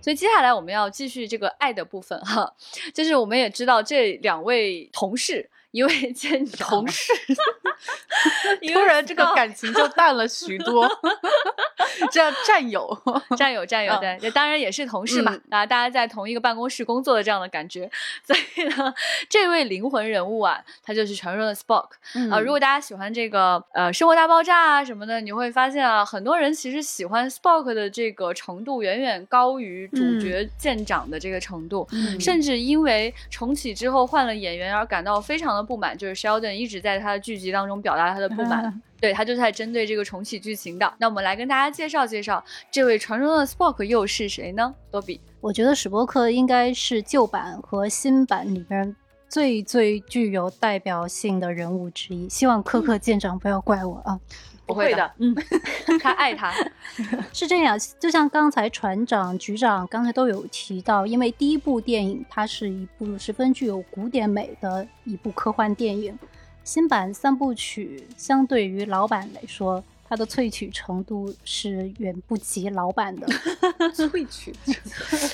[0.00, 2.50] 所以接下来我们要继续这个爱的部分哈，
[2.94, 7.12] 就是我们也知道这两位同事，一位舰长，同事，
[8.72, 10.88] 突然这个感情就淡了许多。
[12.10, 12.96] 这样战友，
[13.36, 17.90] 战友战友，嗯对，这当然也是同事嘛，嗯啊，大家在同一个办公室工作的这样的感觉。
[18.24, 18.94] 所以呢，
[19.28, 22.38] 这位灵魂人物啊，他就是传说中的 Spock 啊。
[22.38, 38.80] 如果大家喜欢这个呃《生活大爆炸》啊什么的，你会发现啊，很多人其实喜欢 Spock 的这个程度远远高于主角舰长的这个程度，嗯甚至因为重启之后换了演员而感到非常的不满，就是 Sheldon 一直在他的剧集当中表达他的不满。
[39.02, 40.94] 对他就是在针对这个重启剧情的。
[40.98, 44.72] 那我们来跟大家介绍介绍这位传说中的 Spock 又是谁呢？
[44.92, 48.94] 多比，我觉得史波克应该是旧版和新版里边
[49.32, 52.28] 最最具有代表性的人物之一。
[52.28, 54.20] 希望科克舰长不要怪我啊。
[54.66, 55.34] 不会的，嗯，
[56.00, 56.52] 他爱他，
[57.32, 66.16] 是这样，就像刚才船长、局长刚才都有提到，因为第一部电影它是一部十分具有古典美的一部科幻电影，
[66.62, 73.26] 新版三部曲相对于老版来说，它的萃取程度是远不及老版的。
[73.92, 74.54] 萃取，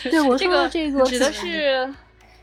[0.09, 1.95] 对我这个说的这个指的是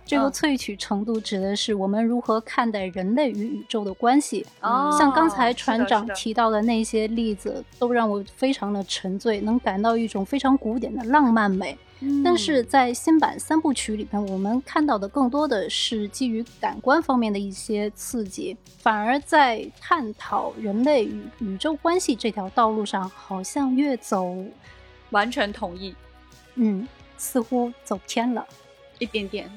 [0.06, 4.46] 这个嗯萃取程度指的是我们如何看待人类与宇宙的关系。
[4.62, 11.78] 哦，像刚才船长提到的那些例子，都让我非常的沉醉，能感到一种非常古典的浪漫美。
[12.24, 24.36] 但是嗯在新版三部曲里面，我们看到的更多的是基于感官方面的一些刺激，反而在探讨人类与宇宙关系这条道路上，好像越走，
[25.12, 25.96] 完全同意，
[26.56, 26.88] 嗯，
[27.18, 28.46] 似乎走偏了。
[29.00, 29.50] 一点点，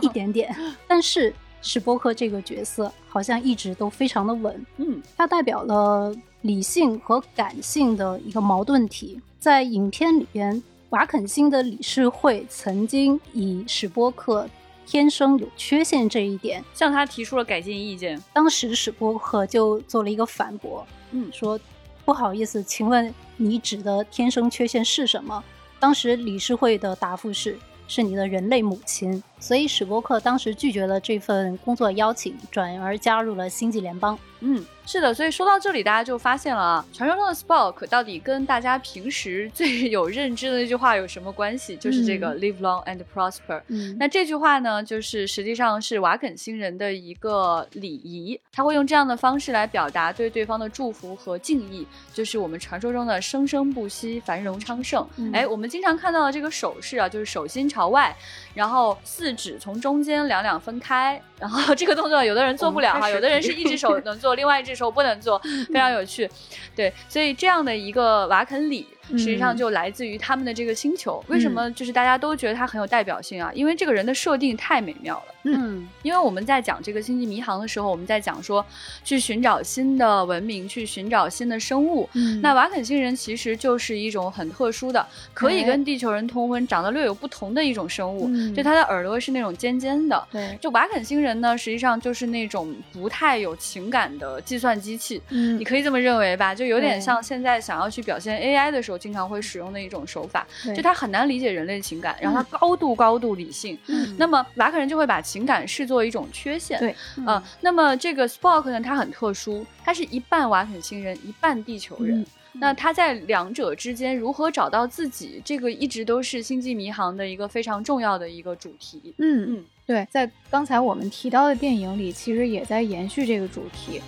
[0.00, 0.54] 一点点，
[0.86, 9.20] 但是史波克这个角色好像一直都非常的稳，嗯他代表了理性和感性的一个矛盾体。
[9.38, 14.48] 在影片里边，瓦肯星的理事会曾经以史波克
[14.86, 21.58] 天生有缺陷这一点，向他提出了改进意见，当时史波克就做了一个反驳，嗯说
[22.04, 25.42] 不好意思，请问你指的天生缺陷是什么？
[25.80, 27.58] 当时理事会的答复是。
[27.94, 34.16] 是你的人类母亲，所以史波克当时拒绝了这份工作邀请，转而加入了星际联邦。
[34.44, 41.76] 嗯，是的，所以说到这里，大家就发现了啊，传说中的 Spock 到底跟大家平时最 有认知的那句话有什么关系？
[41.76, 43.62] 就是这个 “Live long and prosper”。
[43.68, 55.06] 嗯那这句话呢，就是实际上是瓦肯星人的一个礼仪，他会用这样的方式来表达对对方的祝福和敬意，就是我们传说中的生生不息、繁荣昌盛。
[55.18, 58.12] 嗯哎，我们经常看到的这个手势啊，就是手心朝外，
[58.54, 65.40] 然后四指从中间两两分开，然后 这个动作有的人做不了哈，有的人是一只手 能做，另外一只手不能做，
[65.72, 66.28] 非常有趣。
[66.74, 68.86] 对，所以这样的一个瓦肯礼，
[69.18, 71.22] 实际上嗯就来自于他们的这个星球。
[71.28, 73.50] 为什么就是大家都觉得他很有代表性啊？
[73.54, 75.34] 因为这个人的设定太美妙了。
[75.44, 78.64] 嗯因为我们在讲这个星际迷航的时候，我们在讲说
[79.02, 82.08] 去寻找新的文明，去寻找新的生物。
[82.14, 85.04] 嗯那瓦肯星人其实就是一种很特殊的，
[85.34, 88.28] 可以哎跟地球人通婚、长得略有不同的一种生物。
[88.28, 90.28] 嗯就它的耳朵是那种尖尖的。
[90.30, 96.54] 对，就瓦肯星人呢，实际上就是那种不太有情感的计算机器，嗯你可以这么认为吧？
[96.54, 100.46] 就有点像现在想要去表现 AI 的时候，经常会使用的一种手法。
[100.76, 103.76] 就他很难理解人类的情感，然后他高度高度理性。
[103.88, 106.78] 嗯那么瓦肯人就会把情感视作一种缺陷。
[106.78, 106.94] 对，
[107.26, 112.20] 呃，那么这个 Spock 呢，他很特殊，他是一半瓦肯星人，一半地球人。
[112.20, 119.14] 嗯那他在两者之间如何找到自己，这个一直都是星际迷航的一个非常重要的一个主题。
[119.16, 124.02] 嗯嗯，对，在刚才我们提到的电影里，其实也在延续这个主题。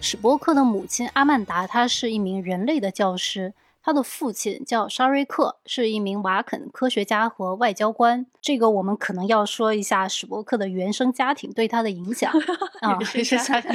[0.00, 3.54] 史波克的母亲阿曼达，她是一名人类的教师。
[3.80, 8.26] 他的父亲叫沙瑞克，是一名瓦肯科学家和外交官。
[8.42, 12.30] 这个我们可能要说一下史波克的原生家庭对他的影响
[12.82, 12.98] 啊。
[13.14, 13.72] 原生家 庭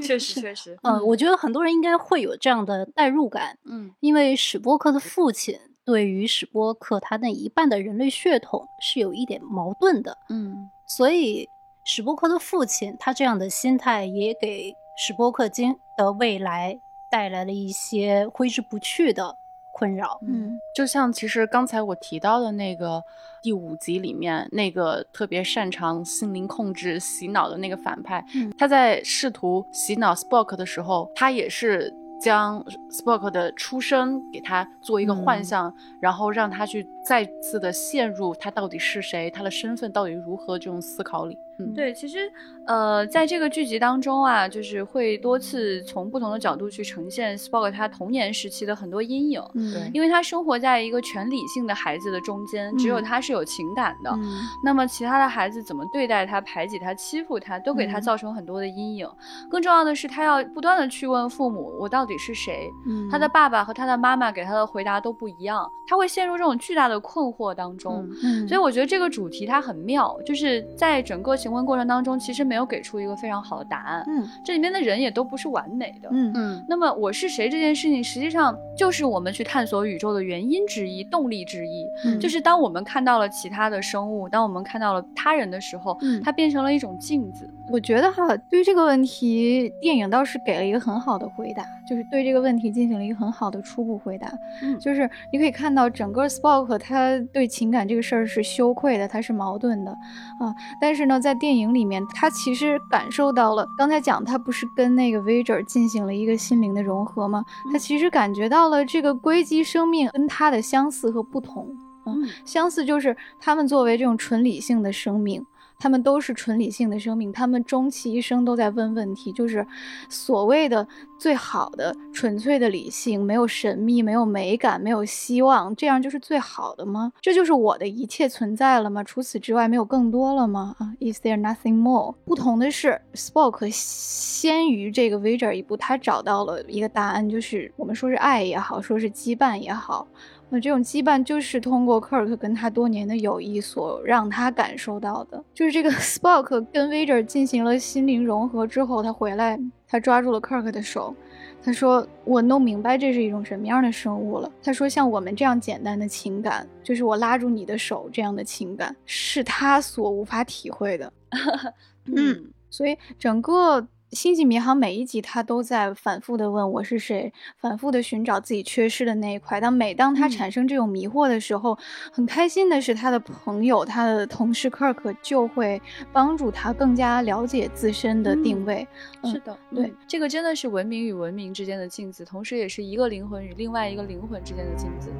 [0.00, 11.46] 确 实确实，嗯，我觉得很多人应该会有这样的代入感，嗯因为史波克的父亲对于史波克他那一半的人类血统是有一点矛盾的，嗯所以
[11.84, 16.78] 史波克的父亲他这样的心态也给史波克金的未来
[17.10, 19.36] 带来了一些挥之不去的
[19.72, 20.20] 困扰。
[20.22, 23.02] 嗯就像其实刚才我提到的那个
[23.42, 41.38] 第五集里面那个特别擅长心灵控制、洗脑的那个反派，嗯他在试图洗脑 Spock 的时候，他也是将 Spock 的出生给他做一个幻嗯象，然后让他去再次的陷入他到底是谁，他的身份到底如何这种思考里。
[41.58, 42.18] 嗯，对，其实，
[42.66, 54.10] 呃，在这个剧集当中啊，就是会多次从不同的角度去呈现 Spock 他童年时期的很多阴影，嗯对因为他生活在一个全理性的孩子的中间，只有嗯他是有情感的。
[54.10, 59.08] 嗯那么其他的孩子怎么对待他、排挤他、欺负他，都给他嗯造成很多的阴影。
[59.50, 68.04] 更重要的是，他要不断的去问父母：“我到底是谁？”嗯他的爸爸和他的妈妈给他的回答都不一样，他会陷入这种巨大的困惑当中。
[68.22, 74.02] 嗯嗯所以我觉得这个主题它很妙，就是在整个询问过程当中，其实没有给出一个非常好的答案。
[74.08, 76.08] 嗯这里面的人也都不是完美的。
[76.10, 81.86] 嗯嗯那么我是谁这件事情，实际上就是我们去探索宇宙的原因之一、动力之一。
[82.06, 87.46] 嗯就是当我们看到了其他的生物，当我们看到了他人的时候，嗯它变成了一种镜子。
[87.70, 94.32] 我觉得哈，对于这个问题，电影倒是给了一个很好的回答，就是对这个问题进行了一个很好的初步回答。
[94.62, 99.90] 嗯就是你可以看到，整个 Spock 他对情感这个事儿是羞愧的，他是矛盾的
[100.38, 100.54] 啊。
[100.80, 107.44] 但是呢，在电影里面，他其实感受到了，刚才讲他不是跟那个 Vader 进行了一个心灵的融合吗？
[107.72, 111.76] 他其实感觉到了这个硅基生命跟他的相似和不同。
[112.06, 115.44] 嗯相似就是他们作为这种纯理性的生命，
[115.84, 119.66] 他们都是纯理性的生命，他们终其一生都在问问题，就是
[120.08, 127.12] 所谓的最好的纯粹的理性，没有神秘，没有美感，没有希望，这样就是最好的吗？
[127.20, 129.04] 这就是我的一切存在了吗？
[129.04, 130.74] 除此之外没有更多了吗？
[130.78, 132.14] 啊，Is there nothing more？
[132.24, 140.08] 不同的是，Spock 先于这个 Vader 一步，他找到了一个答案，就是我们说是爱也好，说是羁绊也好。
[140.54, 151.12] 那这种羁绊就是通过 Kirk 跟他多年的友谊所让他感受到的，就是这个 Spock 跟 Vader 进行了心灵融合之后，他回来，他抓住了 Kirk 的手，
[151.60, 161.12] 他说：“我弄明白这是一种什么样的生物了。”他说：“像我们这样简单的情感，就是我拉住你的手这样的情感，是他所无法体会的。
[162.14, 163.84] ”嗯，所以整个
[164.14, 169.60] 星际迷航每一集，他都在反复的问我是谁，反复的寻找自己缺失的那一块。
[169.60, 171.76] 当每当他嗯产生这种迷惑的时候，
[172.12, 178.86] 很开心的是他的朋友、他的同事 Kirk 就会帮助他更加了解自身的定位。
[179.22, 185.10] 嗯是的，对嗯这个真的是文明与文明之间的镜子，同时也是一个灵魂与另外一个灵魂之间的镜子。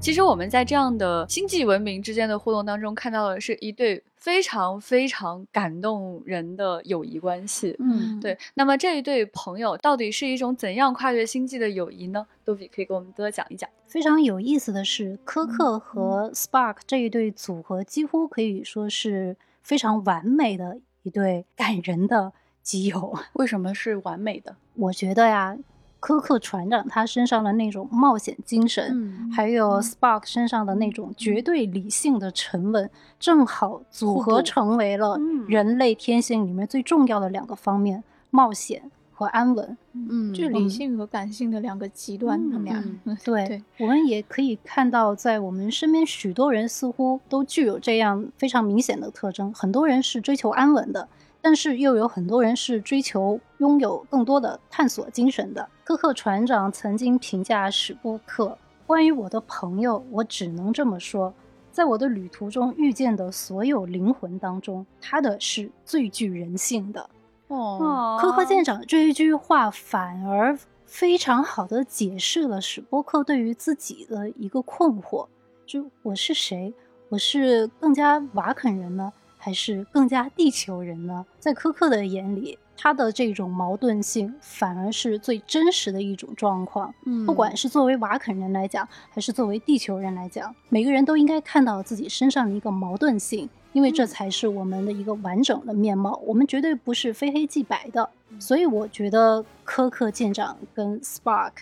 [0.00, 7.76] 其实我们在这样的星际文明之间的互动当中，看到的是一对非常非常感动人的友谊关系。
[7.80, 12.26] 嗯，对，那么这一对朋友到底是一种怎样跨越星际的友谊呢？
[12.44, 13.68] 杜比可以给我们多讲一讲。
[13.86, 22.32] 非常有意思的是，科嗯克和 Spark 这一对组合几乎可以说是非常完美的一对感人的
[22.62, 23.18] 基友。
[23.34, 24.56] 为什么是完美的？
[24.74, 25.58] 我觉得呀，
[26.00, 32.88] 科克船长他身上的那种冒险精神，嗯还有 Spark 身上的那种绝对理性的沉稳，
[33.18, 38.04] 正好组合成为了嗯人类天性里面最重要的两个方面。
[38.30, 39.76] 冒险和安稳。
[39.94, 42.84] 嗯，就理性和感性的两个极端，他们俩
[43.24, 49.52] 对，我们也可以看到，在我们身边，许多人似乎都具有这样非常明显的特征。
[49.54, 51.08] 很多人是追求安稳的，
[51.48, 55.66] 但是又有很多人是追求拥有更多的探索精神的。
[55.82, 61.32] 科克船长曾经评价史波克：“关于我的朋友，我只能这么说，
[61.72, 67.08] 在我的旅途中遇见的所有灵魂当中，他的是最具人性的。”
[67.48, 75.26] 哦，科克舰长这一句话反而非常好的解释了史波克对于自己的一个困惑：
[75.64, 76.74] 就我是谁？
[77.08, 79.10] 我是更加瓦肯人呢，
[79.48, 81.24] 还是更加地球人呢？
[81.38, 86.94] 在科克的眼里，他的这种矛盾性反而是最真实的一种状况。
[87.06, 96.20] 嗯不管是作为瓦肯人来讲，还是作为地球人来讲，每个人都应该看到自己身上的一个矛盾性，因为这才是我们的一个完整的面貌。
[96.26, 98.10] 我们绝对不是非黑即白的。
[98.38, 101.52] 所以我觉得科克舰长跟 Spark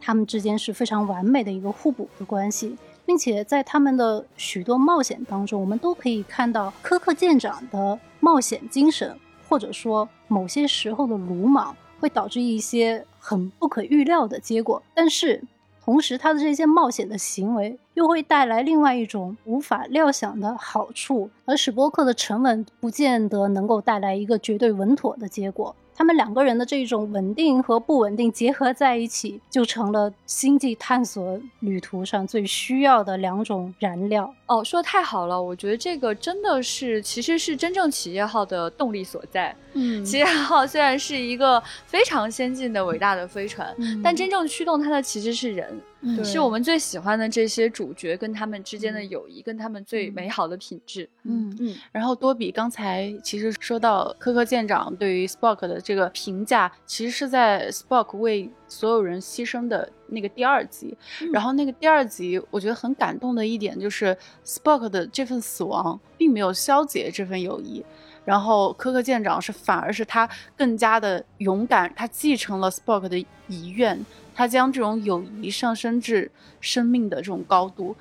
[0.00, 14.82] 他们之间是非常完美的一个互补的关系，并且在他们的许多冒险当中，我们都可以看到科克舰长的冒险精神，或者说某些时候的鲁莽，会导致一些很不可预料的结果。
[14.94, 15.42] 但是
[15.84, 25.76] 同时，他的这些冒险的行为又会带来另外一种无法料想的好处，而史波克的沉稳不见得能够带来一个绝对稳妥的结果。
[25.96, 34.34] 他们两个人的这种稳定和不稳定结合在一起，就成了星际探索旅途上最需要的两种燃料。
[34.46, 39.54] 哦，说的太好了，我觉得这个真的是其实是真正企业号的动力所在。
[39.76, 51.08] 嗯企业号虽然是一个非常先进的伟大的飞船，嗯但真正驱动它的其实是人，嗯是我们最喜欢的这些主角跟他们之间的友谊，跟他们最美好的品质。
[51.24, 60.96] 嗯嗯，然后多比刚才其实说到科科舰长对于 Spock 的这个评价，其实是在 Spock 为所有人牺牲的那个第二集。
[61.32, 67.84] 然后那个第二集，我觉得很感动的一点就是 Spock 的这份死亡并没有消解这份友谊。
[68.24, 70.26] 然后科克舰长是反而是他
[70.56, 74.02] 更加的勇敢，他继承了 Spock 的遗愿，
[74.34, 76.30] 他将这种友谊上升至
[76.60, 77.94] 生命的这种高度。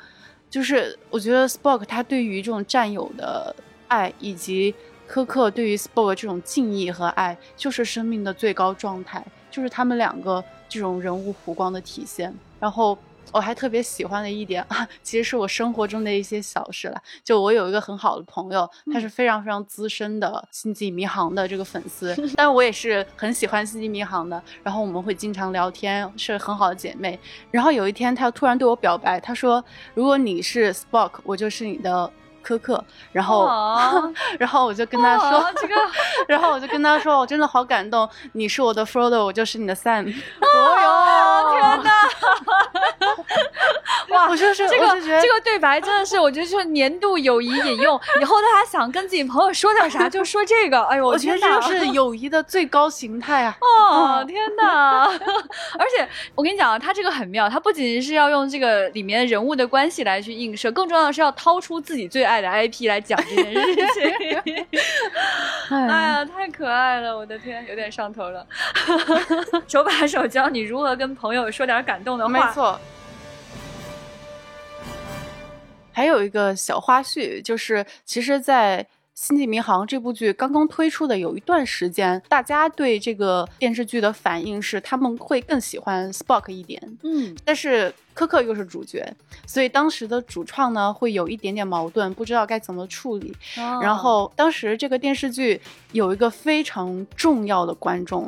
[0.49, 3.53] 就是我觉得 Spock 他对于这种战友的
[3.89, 4.73] 爱，以及
[5.05, 10.41] 科克对于 Spock 这种敬意和爱，就是生命的最高状态，就是他们两个
[10.73, 12.33] 这种人物弧光的体现。
[12.59, 12.97] 然后
[13.31, 17.01] 我还特别喜欢的一点啊，其实是我生活中的一些小事了。
[17.23, 24.41] 就我有一个很好的朋友，他是非常非常资深的《星际迷航》的这个粉丝，但我也是很喜欢《星际迷航》的。
[24.61, 27.19] 然后我们会经常聊天，是很好的姐妹。
[27.49, 29.63] 然后有一天，他突然对我表白，他说
[29.95, 32.11] ：“如果你是 Spock，我就是你的
[32.43, 35.73] 科克。”然后，哦 然后我就跟他说：“哦这个
[36.27, 40.03] 然后我就跟他说，我真的好感动，你是我的 Frodo，我就是你的 Sam。
[40.41, 41.91] 哦哟，天哪！
[44.09, 47.99] 哇，我就是这个这个对白真的是，我觉得就是年度友谊引用。
[48.21, 50.83] 以后大家想跟自己朋友说点啥，就说这个。
[50.83, 53.57] 哎呦，我觉得这就是友谊的最高形态啊！
[53.61, 55.05] 哦，天哪！
[55.79, 63.85] 而且我跟你讲啊，他这个很妙，他不仅仅是要用这个里面人物的关系来去映射，更重要的是要掏出自己最爱的 IP 来讲这件事
[64.43, 64.65] 情。
[65.69, 68.45] 哎呀，太可爱了，我的天，有点上头了。
[69.67, 72.29] 手把手教你如何跟朋友说点感动的话。
[72.31, 72.79] 没错。
[75.91, 89.05] 还有一个小花絮，就是其实，在《星际迷航》这部剧刚刚推出的有一段时间，大家对这个电视剧的反应是他们会更喜欢 Spock 一点，嗯，但是科克又是主角，
[89.45, 93.35] 所以当时的主创呢会有一点点矛盾，不知道该怎么处理。
[93.57, 95.59] 哦然后当时这个电视剧
[95.91, 98.27] 有一个非常重要的观众，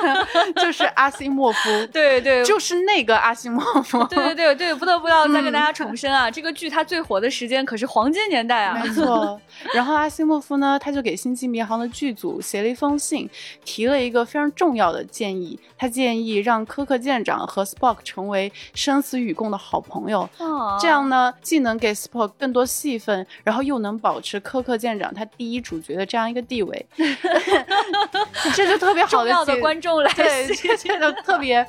[0.56, 8.80] 就是阿西莫夫， 对对，就是那个阿西莫夫，对对对对，不得不要再跟大家重申啊，这个剧它最火的时间可是黄金年代啊。
[8.82, 9.40] 没错。
[9.74, 13.28] 然后阿西莫夫呢，他就给《星际迷航》的剧组写了一封信，
[13.64, 15.58] 提了一个非常重要的建议。
[15.76, 20.28] 他建议让科克舰长和 Spock 成为生死与共的好朋友。
[20.38, 26.86] 哦这样呢，既能给 Spock 更多戏份，然后又能保持科克舰长他第一主角的这样一个地位，
[28.54, 31.66] 这就特别好的重要的观众来对，信这这就特别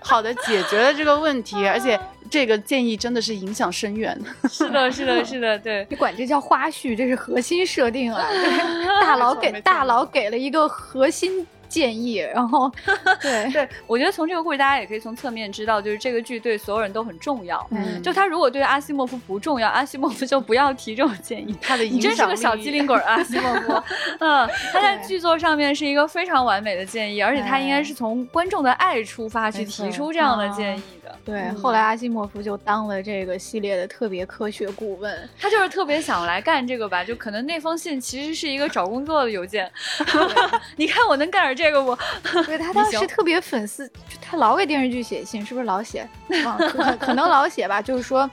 [0.00, 1.98] 好的解决了这个问题， 而且
[2.30, 4.18] 这个建议真的是影响深远。
[4.50, 5.86] 是的，是的， 是的，对。
[5.88, 8.26] 你管这叫花絮，这是核心设定啊！
[8.30, 12.70] 对大佬给大佬给了一个核心建议，然后
[13.20, 13.50] 对。
[13.52, 17.64] 对，我觉得从这个故事，大家也可以从侧面知道，就是这个剧对所有人都很重要。
[17.70, 18.02] 嗯。
[18.02, 21.56] 就他如果对阿西莫夫不重要，阿西莫夫就不要提这种建议。
[21.60, 23.82] 他的你真是个小机灵鬼啊，阿西莫夫。
[24.20, 31.16] 嗯，他在剧作上面是一个非常完美的建议，而且他应该是从观众的爱出发去提出这样的建议的。
[31.24, 35.28] 对，嗯后来阿西莫夫就当了这个系列的特别科学顾问。
[35.38, 39.70] 他就是特别想来干这个吧，就可能那封信其实是一个找工作的邮件。
[40.76, 41.96] 你看我能干点这个不？
[42.44, 46.08] 对他当时特别粉丝，就他老给电视剧写信，是不是老写？
[46.44, 48.28] 忘了可可能老写吧，就是说，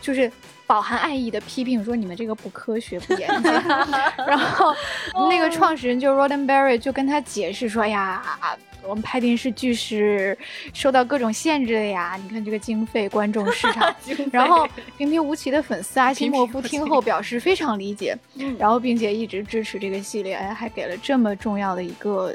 [0.00, 0.30] 就是
[0.66, 3.52] 饱含爱意的批评说你们这个不科学不严谨。
[4.26, 4.74] 然后
[5.30, 8.22] 那个创始人就 Roddenberry 就跟他解释说哎呀。
[8.86, 10.36] 我们拍电视剧是
[10.72, 13.94] 受到各种限制的呀，你看这个经费、观众、市场，
[14.32, 18.16] 然后平平无奇的粉丝阿西莫夫听后表示非常理解，
[18.58, 22.32] 然后并且一直支持这个系列，哎，还给了这么重要的一个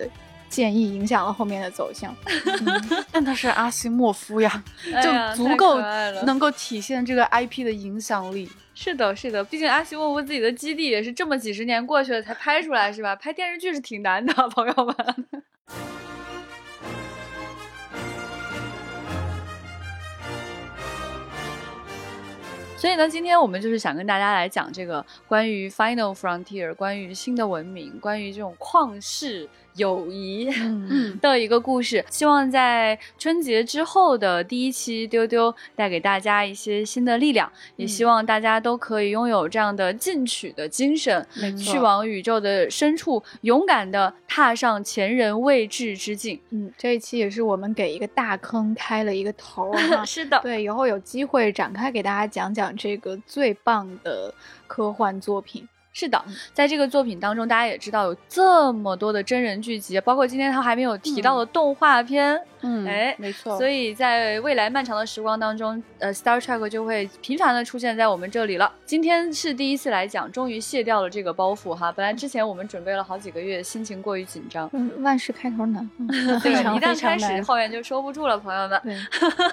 [0.49, 2.15] 建议，影响了后面的走向。
[3.11, 4.63] 但他是阿西莫夫呀，
[5.01, 5.79] 就足够
[6.25, 8.49] 能够体现这个 IP 的影响力。
[8.73, 13.15] 是的，是的，毕竟阿西莫夫自己的基地也是这么几十年过去了才拍出来，是吧？
[13.15, 14.95] 拍电视剧是挺难的， 朋友们。
[22.81, 30.49] 所以呢，今天我们就是想跟大家来讲这个关于 Final Frontier，关于新的文明，关于这种旷世友谊。
[30.49, 41.25] 嗯， 的一个故事，希望在春节之后的第一期丢丢带给大家一些新的力量，也希望大家都可以拥有这样的进取的精神，
[41.57, 46.39] 去往宇宙的深处勇敢的踏上前人未至之境。
[46.49, 49.71] 嗯，这一期也是我们给一个大坑开了一个头
[50.05, 54.33] 是的，对，以后有机会展开给大家讲讲这个最棒的
[54.67, 55.67] 科幻作品。
[55.93, 56.23] 是的，
[56.53, 62.41] 在这个作品当中，大家也知道有这么多的真人剧集，包括今天他还没有提到的动画片。
[62.63, 63.57] 嗯哎没错。
[63.57, 68.71] 所以在未来漫长的时光当中，呃，Star Trek 就会频繁的出现在我们这里了。
[68.85, 71.91] 今天是第一次来讲，终于卸掉了这个包袱哈。
[71.91, 74.69] 本来之前我们准备了好几个月，心情过于紧张。
[74.73, 75.89] 嗯，万事开头难。
[75.97, 78.79] 嗯对，非常一旦开始，后面就收不住了，朋友们。
[78.83, 78.95] 对，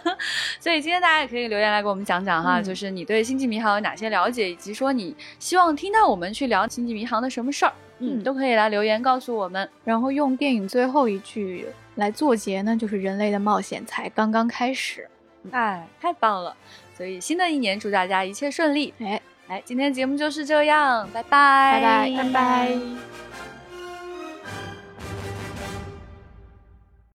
[0.61, 9.69] 所以今天大家也可以留言来给我们讲讲哈，嗯就是你对星际迷航有哪些了解，以及说你希望听到我们去聊星际迷航的什么事儿，嗯，嗯都可以来留言告诉我们。
[9.85, 11.67] 然后用电影最后一句
[11.97, 15.09] 来作结呢，就是人类的冒险才刚刚开始。
[15.51, 16.55] 哎，太棒了！
[16.97, 18.93] 所以新的一年祝大家一切顺利。
[18.99, 23.08] 哎，来，今天节目就是这样，拜拜，拜拜拜拜。